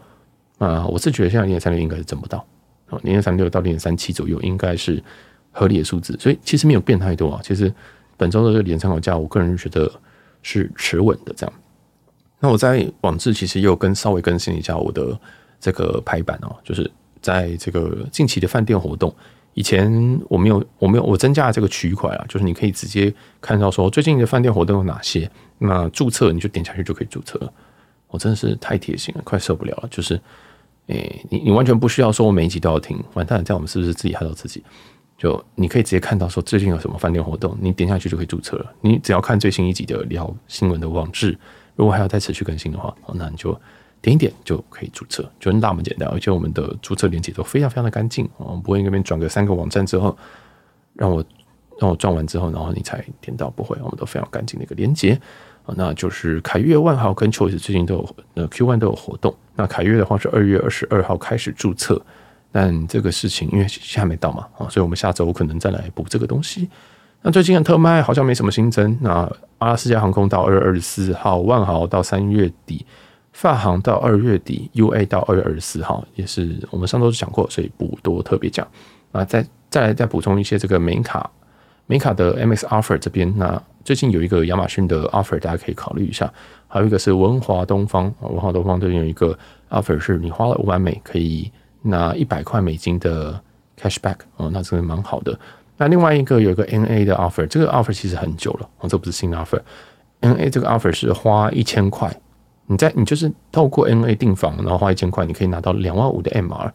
[0.59, 2.45] 啊，我是觉得现在零点三六应该是挣不到，
[2.89, 5.03] 哦，零点三六到零点三七左右应该是。
[5.51, 7.41] 合理的数字，所以其实没有变太多啊。
[7.43, 7.73] 其实
[8.17, 9.91] 本周的这个里程参考价，我个人觉得
[10.41, 11.53] 是持稳的这样。
[12.39, 15.19] 那我在网志其实又跟稍微更新一下我的
[15.59, 16.89] 这个排版哦，就是
[17.21, 19.13] 在这个近期的饭店活动，
[19.53, 19.91] 以前
[20.29, 27.53] 我没有我没有我增加了这个区块啊，就是你可以直接看到说最近的饭店活动有哪些，那注册你就点下去就可以注册了。
[28.07, 29.87] 我真的是太贴心了，快受不了了。
[29.91, 30.19] 就是
[30.87, 34.63] 诶、你你完全不需要说我每一集都要听，完蛋，这样我们是不是自己害到自己？
[35.19, 38.73] 就你可以直接看到说最近有什么饭店活动，你点下去就可以注册了。
[38.79, 41.37] 你只要看最新一集的聊新闻的网志，
[41.75, 43.51] 如果还要再持续更新的话，那你就
[44.01, 46.07] 点一点就可以注册，就那么简单。
[46.07, 50.17] 而且我们的注册链接都非常非常的干净，我们不会那边转个三个网站之后，
[50.93, 51.21] 让我
[51.81, 55.19] 让我转完之后，然后你才点到，不会，我们都非常干净的一个链接。
[55.75, 59.35] 那就是凯悦、万豪跟 Choice 最近都有呃 Q1 都有活动。
[59.53, 62.01] 那凯悦的话是二月二十二号开始注册。
[62.51, 66.67] 但这个事情因为现还没到嘛，啊，所以我们下周可能再来补这个东西。
[67.21, 68.97] 那最近的特卖好像没什么新增。
[69.01, 72.85] 那阿拉斯加航空到二月二十四号，万豪到三月底，
[73.33, 78.65] 发航到二月底，UA 到二月二十四号，也是我们上周讲过，所以不多特别讲。
[79.11, 81.29] 啊，再再来再补充一些这个美卡
[81.87, 86.31] 美卡的 MX offer 这边，那最近有一个亚马逊的 offer，大家可以考虑一下。
[86.67, 89.37] 还有一个是文华东方，文华东方这边有一个
[89.69, 91.51] offer，是你花了五万美可以。
[91.81, 93.39] 拿一百块美金的
[93.79, 95.37] cashback 哦，那真的蛮好的。
[95.77, 99.61] 那另外一个有一个 NA 的 offer，这个 offer 其实很久了哦，这不是新的 offer。
[100.21, 102.13] NA 这个 offer 是花一千块，
[102.67, 106.69] 你在你就是透过 NA 订房，然后花一千块，你可以拿到两万五的 MR。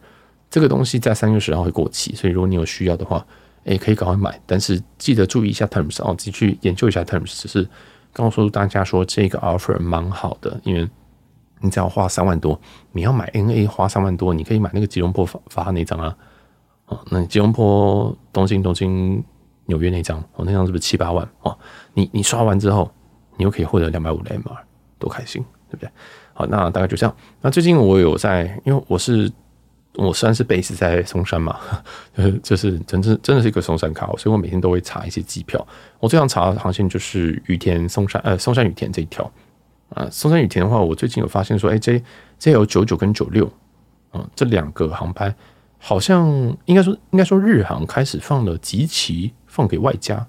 [0.49, 3.23] 这个东西在三月十号会过期，所以如果你有需要的话，
[3.65, 4.39] 诶，可以赶快买。
[4.45, 7.67] 但是记得注意一下 terms 哦，自己去研究一下 terms，只是
[8.11, 10.89] 告诉大家说这个 offer 蛮好的，因为
[11.61, 12.59] 你只要花三万多，
[12.91, 16.15] 你要买 N A 花三万多，你可以买那个吉隆坡发发那张啊，
[16.87, 19.23] 哦，那吉隆坡东京东京
[19.65, 21.57] 纽约那张，哦，那张是不是七八万哦？
[21.93, 22.91] 你你刷完之后，
[23.37, 24.57] 你又可以获得两百五的 MR，
[24.99, 25.89] 多开心，对不对？
[26.33, 27.15] 好，那大概就这样。
[27.41, 29.31] 那最近我有在，因为我是。
[29.97, 31.57] 我虽然是 base 在松山嘛，
[32.11, 35.65] 就是就是真正真的是一个松山卡，所以我每天都会查一些机票。
[36.01, 39.31] 我最常查的航线就是羽田松山，呃，松山羽田这一条
[39.95, 40.07] 啊。
[40.11, 41.99] 松山羽田的话，我最近有发现说，哎，这
[42.37, 43.51] 这有九九跟九六，
[44.13, 45.33] 嗯，这两个航班
[45.79, 46.27] 好像
[46.65, 50.27] 应该说应该说日航开始放了集齐放给外加，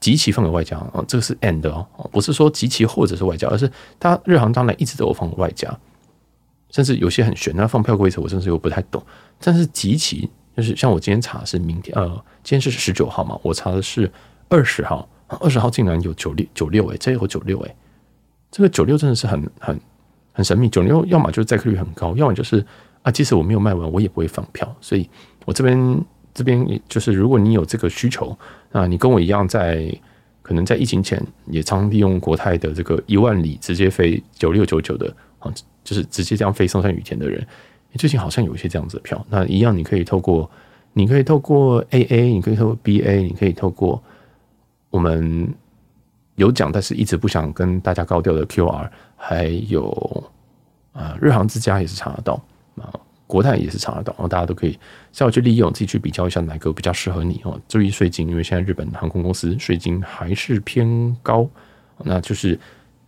[0.00, 3.70] 集齐放给外加啊，这个是 and 哦，不是说集齐或者是外加，而是
[4.00, 5.78] 它日航当然一直都有放外加。
[6.72, 9.04] 甚至有些很玄，那放票规则我甚至又不太懂。
[9.40, 12.06] 但是集齐就是像我今天查是明天，呃，
[12.44, 14.08] 今天是十九号嘛，我查的是
[14.48, 17.74] 二十号，二十号竟然有九六九六哎，这有九六哎，
[18.50, 19.80] 这个九六真的是很很
[20.32, 20.68] 很神秘。
[20.68, 22.64] 九六要么就是载客率很高，要么就是
[23.02, 24.76] 啊，即使我没有卖完，我也不会放票。
[24.80, 25.08] 所以
[25.44, 28.36] 我这边这边就是，如果你有这个需求
[28.72, 29.92] 啊，你跟我一样在
[30.42, 35.52] 可能在疫情前也常利用国泰的这个一万里直接飞九六九九的啊。
[35.82, 37.44] 就是直接这样飞松山羽田的人，
[37.94, 39.26] 最近好像有一些这样子的票。
[39.30, 40.48] 那一样，你可以透过，
[40.92, 44.00] 你可以透过 AA，你可以透过 BA，你可以透过
[44.90, 45.52] 我们
[46.40, 49.90] 有讲但是一直不想跟大家高调的 QR，还有
[50.92, 52.42] 啊日航之家也是查得到
[52.76, 52.92] 啊，
[53.26, 54.78] 国泰也是查得到，然后大家都可以
[55.12, 57.60] 稍微去利用，自己去比较一下哪个比较适合你哦。
[57.68, 61.48] 注意税金，因为现在日本航空公司税金还是偏高，
[61.98, 62.58] 那就是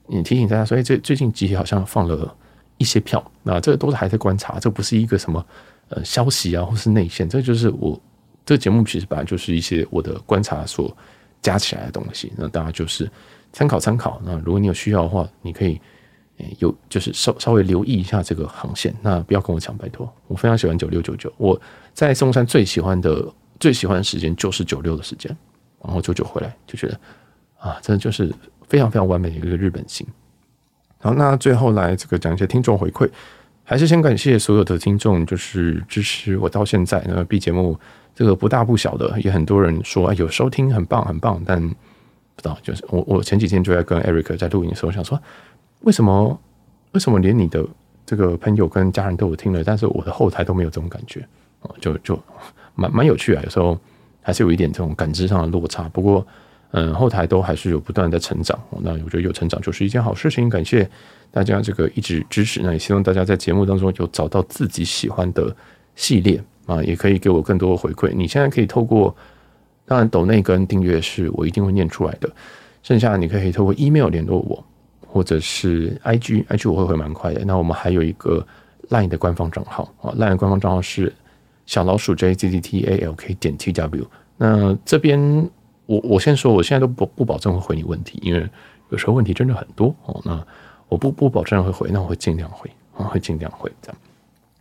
[0.06, 2.36] 你提醒大家所以最最近集体好像放了。
[2.78, 5.46] 一些票，那这个都是还在观察，这不是一个什么
[5.90, 8.00] 呃消息啊，或是内线，这就是我
[8.44, 10.92] 这个节目其实本来就是一些我的观察所
[11.42, 13.10] 加起来的东西，那大家就是
[13.52, 14.22] 参考参考。
[14.24, 15.78] 那如果你有需要的话，你可以
[16.58, 20.10] 有就是稍稍微留意一下这个航线，那不要跟我抢，拜托。
[20.28, 21.60] 我非常喜欢九六九九，我
[21.92, 23.26] 在松山最喜欢的
[23.60, 25.36] 最喜欢的时间就是九六的时间，
[25.84, 26.98] 然后九九回来就觉得
[27.58, 28.32] 啊，真的就是
[28.68, 30.06] 非常非常完美的一个日本行。
[30.98, 33.10] 好，那最后来这个讲一些听众回馈，
[33.64, 37.04] 还是先感谢所有的听众，就是支持我到现在。
[37.06, 37.78] 那 B 节目
[38.14, 41.40] 这个不大不小的，也很多人说哎有收听，很棒很棒。
[41.44, 45.20] 但不知道，就是我我前几天就在跟 Eric 在录音的时候想说，
[45.80, 46.38] 为什么
[46.92, 47.64] 为什么连你的
[48.04, 51.26] 这个朋友跟家人都有听了，但是我的后台都没有这种感觉，
[51.80, 52.18] 就就
[52.74, 53.42] 蛮蛮有趣啊。
[53.44, 53.78] 有时候
[54.20, 56.26] 还是有一点这种感知上的落差，不过。
[56.74, 60.48] 嗯，后台都还是有不断的成长，那我觉得有成长就是一件好事情。
[60.48, 60.90] 感谢
[61.30, 65.54] 大家这个一直支持，那也希望大家在节目当中有找到自己喜欢的
[65.96, 68.12] 系列啊，也可以给我更多的回馈。
[68.14, 69.14] 你现在可以透过，
[69.86, 72.30] 当然抖内跟订阅是我一定会念出来的，
[72.82, 74.64] 剩下你可以透过 email 联络我，
[75.06, 77.44] 或者是 IG，IG 我会回蛮快的。
[77.44, 78.46] 那我们还有一个
[78.90, 81.12] Line 的官方账号啊，Line 的官方账号是
[81.66, 84.06] 小老鼠 JZZTALK 点 TW，
[84.36, 85.50] 那这边。
[85.84, 88.48] 我我先说，我现在都不不保证会回你问题，因为
[88.90, 90.22] 有时候问题真的很多哦。
[90.24, 90.42] 那
[90.88, 93.98] 我不不保证会回，那我会尽量回，我会尽量回这样。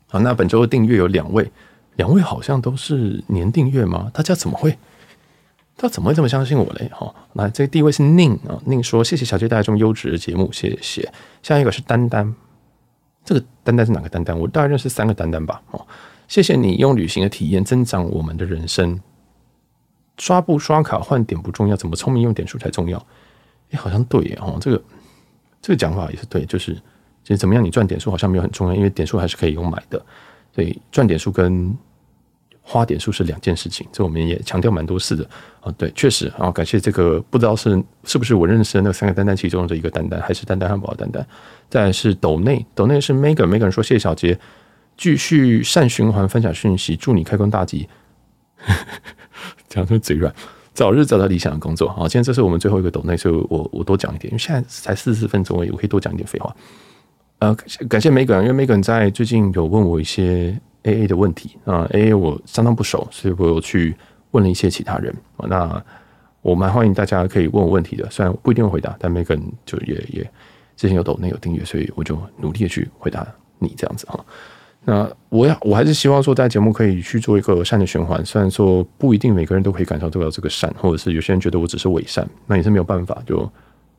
[0.08, 1.49] 好，那本周的订阅有两位，
[2.02, 4.10] 两位好像都是年订阅吗？
[4.12, 4.76] 大家怎么会？
[5.78, 6.89] 他怎么会这么相信我嘞？
[6.91, 11.08] 哈，那这第一位是宁啊，宁说谢谢小杰带来这么优质的节目，谢谢。
[11.43, 12.34] 下一个是丹丹，
[13.24, 14.36] 这个丹丹是哪个丹丹？
[14.36, 15.62] 我大概认识三个丹丹吧。
[15.70, 15.86] 哦，
[16.28, 18.99] 谢谢你用旅行的体验增长我们的人生。
[20.18, 22.97] 刷不刷卡换点不重要，怎么聪明用点数才重要？
[23.70, 24.84] 哎，好像对耶哦，这个
[25.62, 26.74] 这个讲法也是对，就是
[27.24, 30.04] 其实怎么样你赚点数好像没有很重要，因为点数还是可以用买的，
[30.54, 31.76] 所以赚点数跟
[32.62, 35.28] 花点数是两件事情，这我们也强调蛮多次的
[35.59, 35.74] 啊。
[35.78, 41.26] 对，确实啊，感谢这个不知道是是不是我认识的那三个丹丹其中的一个丹丹，还是丹丹汉堡的丹丹？
[41.70, 44.39] 再来是斗内，斗内是 Megan，Megan 说谢谢小杰，
[44.95, 47.89] 继续善循环分享讯息，祝你开工大吉。
[49.68, 50.34] 讲出嘴软，
[50.74, 51.89] 早日找到理想的工作。
[51.89, 56.55] 好，今天这是我们最后一个抖内，所以我我多讲一点，因为现在才四十分钟而已，我可以多讲一点废话。
[57.39, 57.55] 呃，
[57.89, 63.96] 感谢 Megan，因为 Megan 在最近有问我一些 AA 的问题啊，AA 我相当不熟，所以我有去
[64.32, 65.14] 问了一些其他人。
[65.48, 65.84] 那
[66.42, 70.24] 我蛮欢迎大家可以问我问题的，虽然不一定会回答，但每个人就也也
[70.76, 73.28] 之前有抖内有订阅，所以我就努力的去回答
[73.60, 74.26] 你这样子哈。
[74.84, 78.26] 那我要我还是希望说，在节目可以去做一个善的循环。
[78.26, 83.22] 虽然说不一定每个人都可以感受得到这个善，或者是有些人觉得我只是伪善，那也是没有办法。
[83.28, 83.48] 就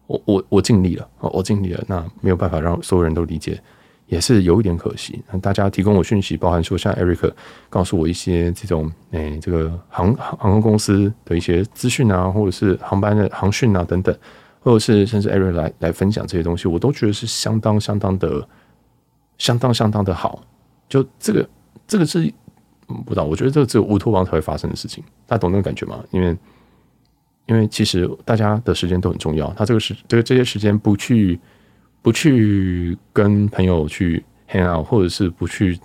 [0.09, 1.85] 我我我尽力了，我尽力了。
[1.87, 3.62] 那没有办法让所有人都理解，
[4.12, 5.22] 也是有一点可惜。
[5.32, 7.32] 那大家提供我讯息，包含说像 Eric
[7.70, 14.14] 告诉我一些这种诶、这个航航空公司的一些资讯啊，或者是航班的航讯啊等等，
[14.60, 18.46] 或者是甚至 Eric 来来分享这些东西，我都觉得是相当相当的、
[19.38, 20.44] 相当相当的好。
[20.90, 21.48] 就这个，
[21.88, 22.30] 这个是
[22.86, 25.02] 不知道，我觉得这个只有乌托邦才会发生的事情。
[25.26, 26.04] 大家懂那个感觉吗？
[26.10, 26.36] 因为，
[27.46, 29.50] 因为其实大家的时间都很重要。
[29.54, 31.40] 他这个时这个这些时间不去
[32.03, 35.78] 不去跟朋友去 hang out，或者是不去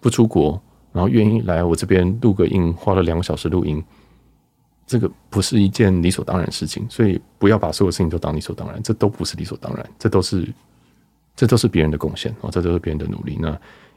[0.00, 0.60] 不出国，
[0.92, 3.82] 然后愿意来我这边录个音，花了两个小时录音。
[4.86, 10.48] 这个不是一件理所当然的事情，所以不要把所有事情都当理所当然，这都不是理所当然，这都是
[11.36, 13.38] 这都是别人的贡献啊，这都是别人的努力。
[13.40, 13.56] 那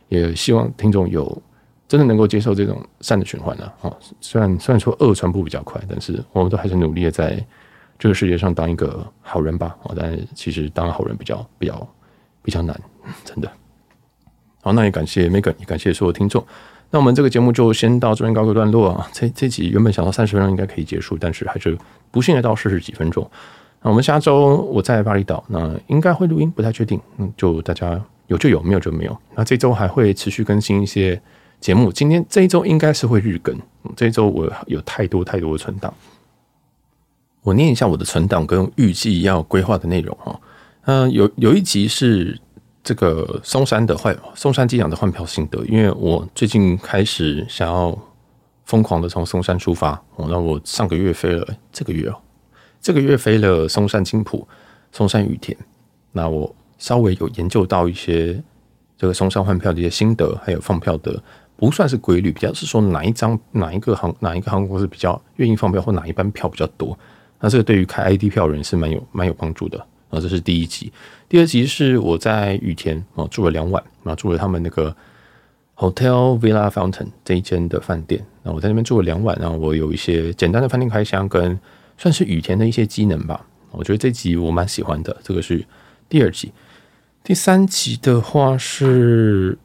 [0.09, 1.41] 也希望听众有
[1.87, 3.91] 真的能够接受这种善的循环呢啊。
[4.21, 7.43] 虽然虽然说恶传播比较快，但是我们都还是努力的在
[7.97, 9.93] 这个世界上当一个好人吧啊。
[9.95, 11.87] 但其实当好人比较比较
[12.41, 12.79] 比较难，
[13.23, 13.51] 真的。
[14.61, 16.45] 好，那也感谢 Megan，也感谢所有听众。
[16.89, 19.09] 那我们这个节目就先到这边告个段落啊。
[19.11, 21.77] 这这集原本想到三十分钟应该可以结束，但是还是
[22.11, 23.29] 不幸的到四十几分钟。
[23.81, 26.97] 那我们下周我在巴厘岛，那应该会录音，不太确定。
[27.17, 29.17] 嗯，就大家有就有，没有就没有。
[29.35, 31.21] 那这周还会持续更新一些
[31.59, 31.91] 节目。
[31.91, 33.57] 今天这一周应该是会日更。
[33.97, 35.93] 这一周我有太多太多的存档，
[37.43, 40.41] 我念一下我的存档跟预计要规划的内容哈。
[40.85, 42.39] 嗯，有有一集是。
[42.85, 47.97] 这个松山的换松山机场的换票心得，因为我最近开始想要
[48.65, 52.15] 疯狂的从松山出发，哦，那我上个月飞了，这个月哦，
[52.81, 54.45] 这个月飞了松山金浦、
[54.91, 55.57] 松山羽田，
[56.11, 58.43] 那我稍微有研究到一些
[58.97, 61.23] 这个松山换票的一些心得，还有放票的
[61.55, 66.99] 不算是规律，比较是说哪一张哪一个航哪一个航空公司比较愿意放票，或哪一班票比较多，
[67.43, 69.77] 那这个对于开 ID 票人是蛮有蛮有帮助的。
[70.09, 70.89] 啊，这是第一集。
[71.27, 74.95] 第二集是我在羽田啊住了两晚，然后住了他们那个
[75.75, 78.25] Hotel Villa Fountain 这一间的饭店。
[78.43, 81.59] 那我在那边住了两晚，然后我有一些简单的饭店开箱跟
[81.97, 83.45] 算是雨田的一些机能吧。
[83.71, 85.17] 我觉得这集我蛮喜欢的。
[85.21, 85.65] 这个是
[86.07, 86.53] 第二集。
[87.25, 89.57] 第三集的话是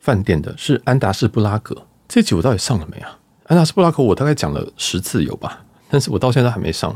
[0.00, 1.86] 饭店的，是安达仕布拉格。
[2.08, 3.20] 这集我到底上了没啊？
[3.44, 6.94] 安达仕布拉格我大概讲了十次有吧，但是我到现在还没上。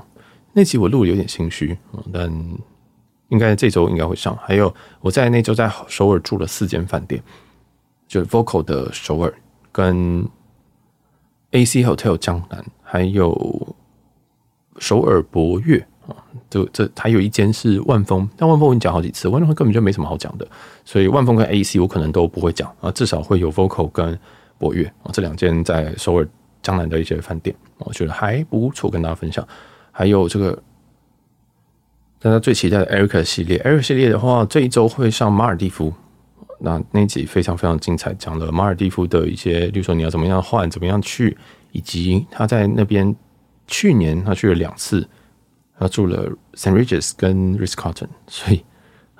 [0.54, 1.76] 那集我录的有点心虚，
[2.12, 2.30] 但
[3.28, 4.36] 应该这周应该会上。
[4.42, 7.22] 还有我在那周在首尔住了四间饭店，
[8.06, 9.32] 就 Vocal 的首尔
[9.72, 10.28] 跟
[11.52, 13.74] AC Hotel 江南，还有
[14.78, 16.12] 首尔博悦啊，
[16.50, 20.46] 这这还有一间是万丰，但万丰我讲好几次，万丰根本就没什么好讲的，
[20.84, 24.18] 所以万丰跟 AC 我可能都不会讲啊，至少会有 Vocal 跟
[24.58, 26.28] 博悦啊这两间在首尔
[26.62, 29.46] 江南的一些饭店，我觉得还不错，跟大家分享。
[29.90, 30.62] 还有这个
[32.18, 35.92] 大家最期待的 Eric 系列，Eric 系列的话，这一周会上马尔地夫，
[36.60, 41.36] 那那集非常非常精彩，讲了马尔地夫的一些，例如说你要怎么样换，怎么样去，
[41.72, 43.14] 以及他在那边
[43.66, 45.06] 去年他去了两次，
[45.78, 46.72] 他住了 St.
[46.72, 48.64] Regis 跟 Ritz Carlton，所以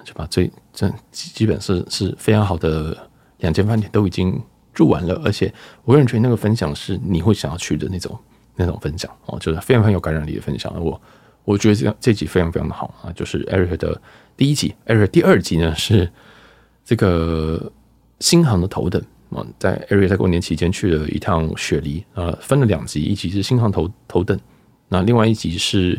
[0.05, 4.41] 就把最这基本是是非常好的两间饭店都已经
[4.73, 5.53] 住完了，而且
[5.85, 8.19] 我个人觉得那个分享是你会想要去的那种。
[8.55, 10.71] 那种分享哦，就是非常非常有感染力的分享。
[10.79, 11.01] 我
[11.43, 13.99] 我觉得这样这集非常非常的好啊，就是 Eric 的
[14.37, 16.07] 第一集，Eric 第二集呢是
[16.85, 17.73] 这个
[18.21, 24.39] 新航的头等啊，在 Eric 在过年期间去了一趟雪梨啊，分了两集，一集是新航头头等，
[24.87, 25.99] 那另外一集是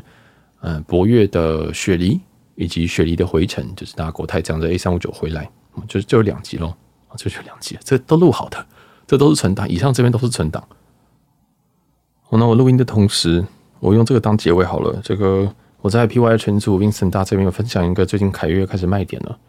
[0.61, 2.21] 嗯博越的雪梨
[2.53, 5.49] 以及雪梨的回程，就是搭国泰这样的 A 三五九回来，
[5.87, 6.71] 就是就两集喽，
[7.17, 8.65] 就就两集，这都录好的，
[9.05, 10.67] 这都是存档，以上这边都是存档。
[12.21, 13.45] 好那我录音的同时，
[13.79, 14.99] 我用这个当结尾好了。
[15.03, 19.39] 这个我在 PY 群组 Vincent 大这边有分享一个最近凯越开始卖点了，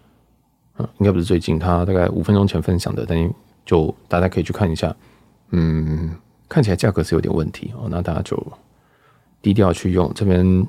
[0.79, 3.35] 嗯，应该不是最近，他大概五分钟前分享的，但
[3.65, 4.95] 就大家可以去看一下。
[5.51, 6.15] 嗯，
[6.49, 8.37] 看起来价格是有点问题哦，那大家就
[9.41, 10.13] 低调去用。
[10.15, 10.67] 这边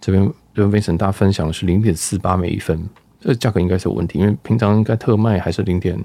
[0.00, 2.88] 这边这边 Vincent 大分享的是零点四八每一分，
[3.20, 6.02] 这价格应该是有问题，因为平常应该特卖还是零点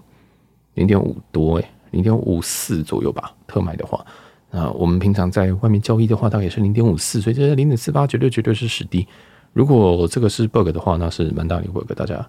[0.74, 4.06] 零点五多诶，零点五四左右吧，特卖的话。
[4.52, 9.06] 啊，我们平常在外面交易的话，大概也是零点五四，所以这零点四八绝对绝对是史低。
[9.52, 12.26] 如果这个是 bug 的话，那是蛮大的 bug，大家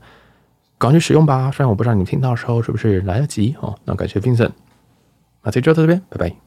[0.77, 1.51] 赶紧使用吧。
[1.53, 3.77] 虽然我不知道你们听到的时候是不是来得及哦。
[3.85, 4.51] 那感谢 Vincent，
[5.43, 6.46] 那这就到这边，拜拜。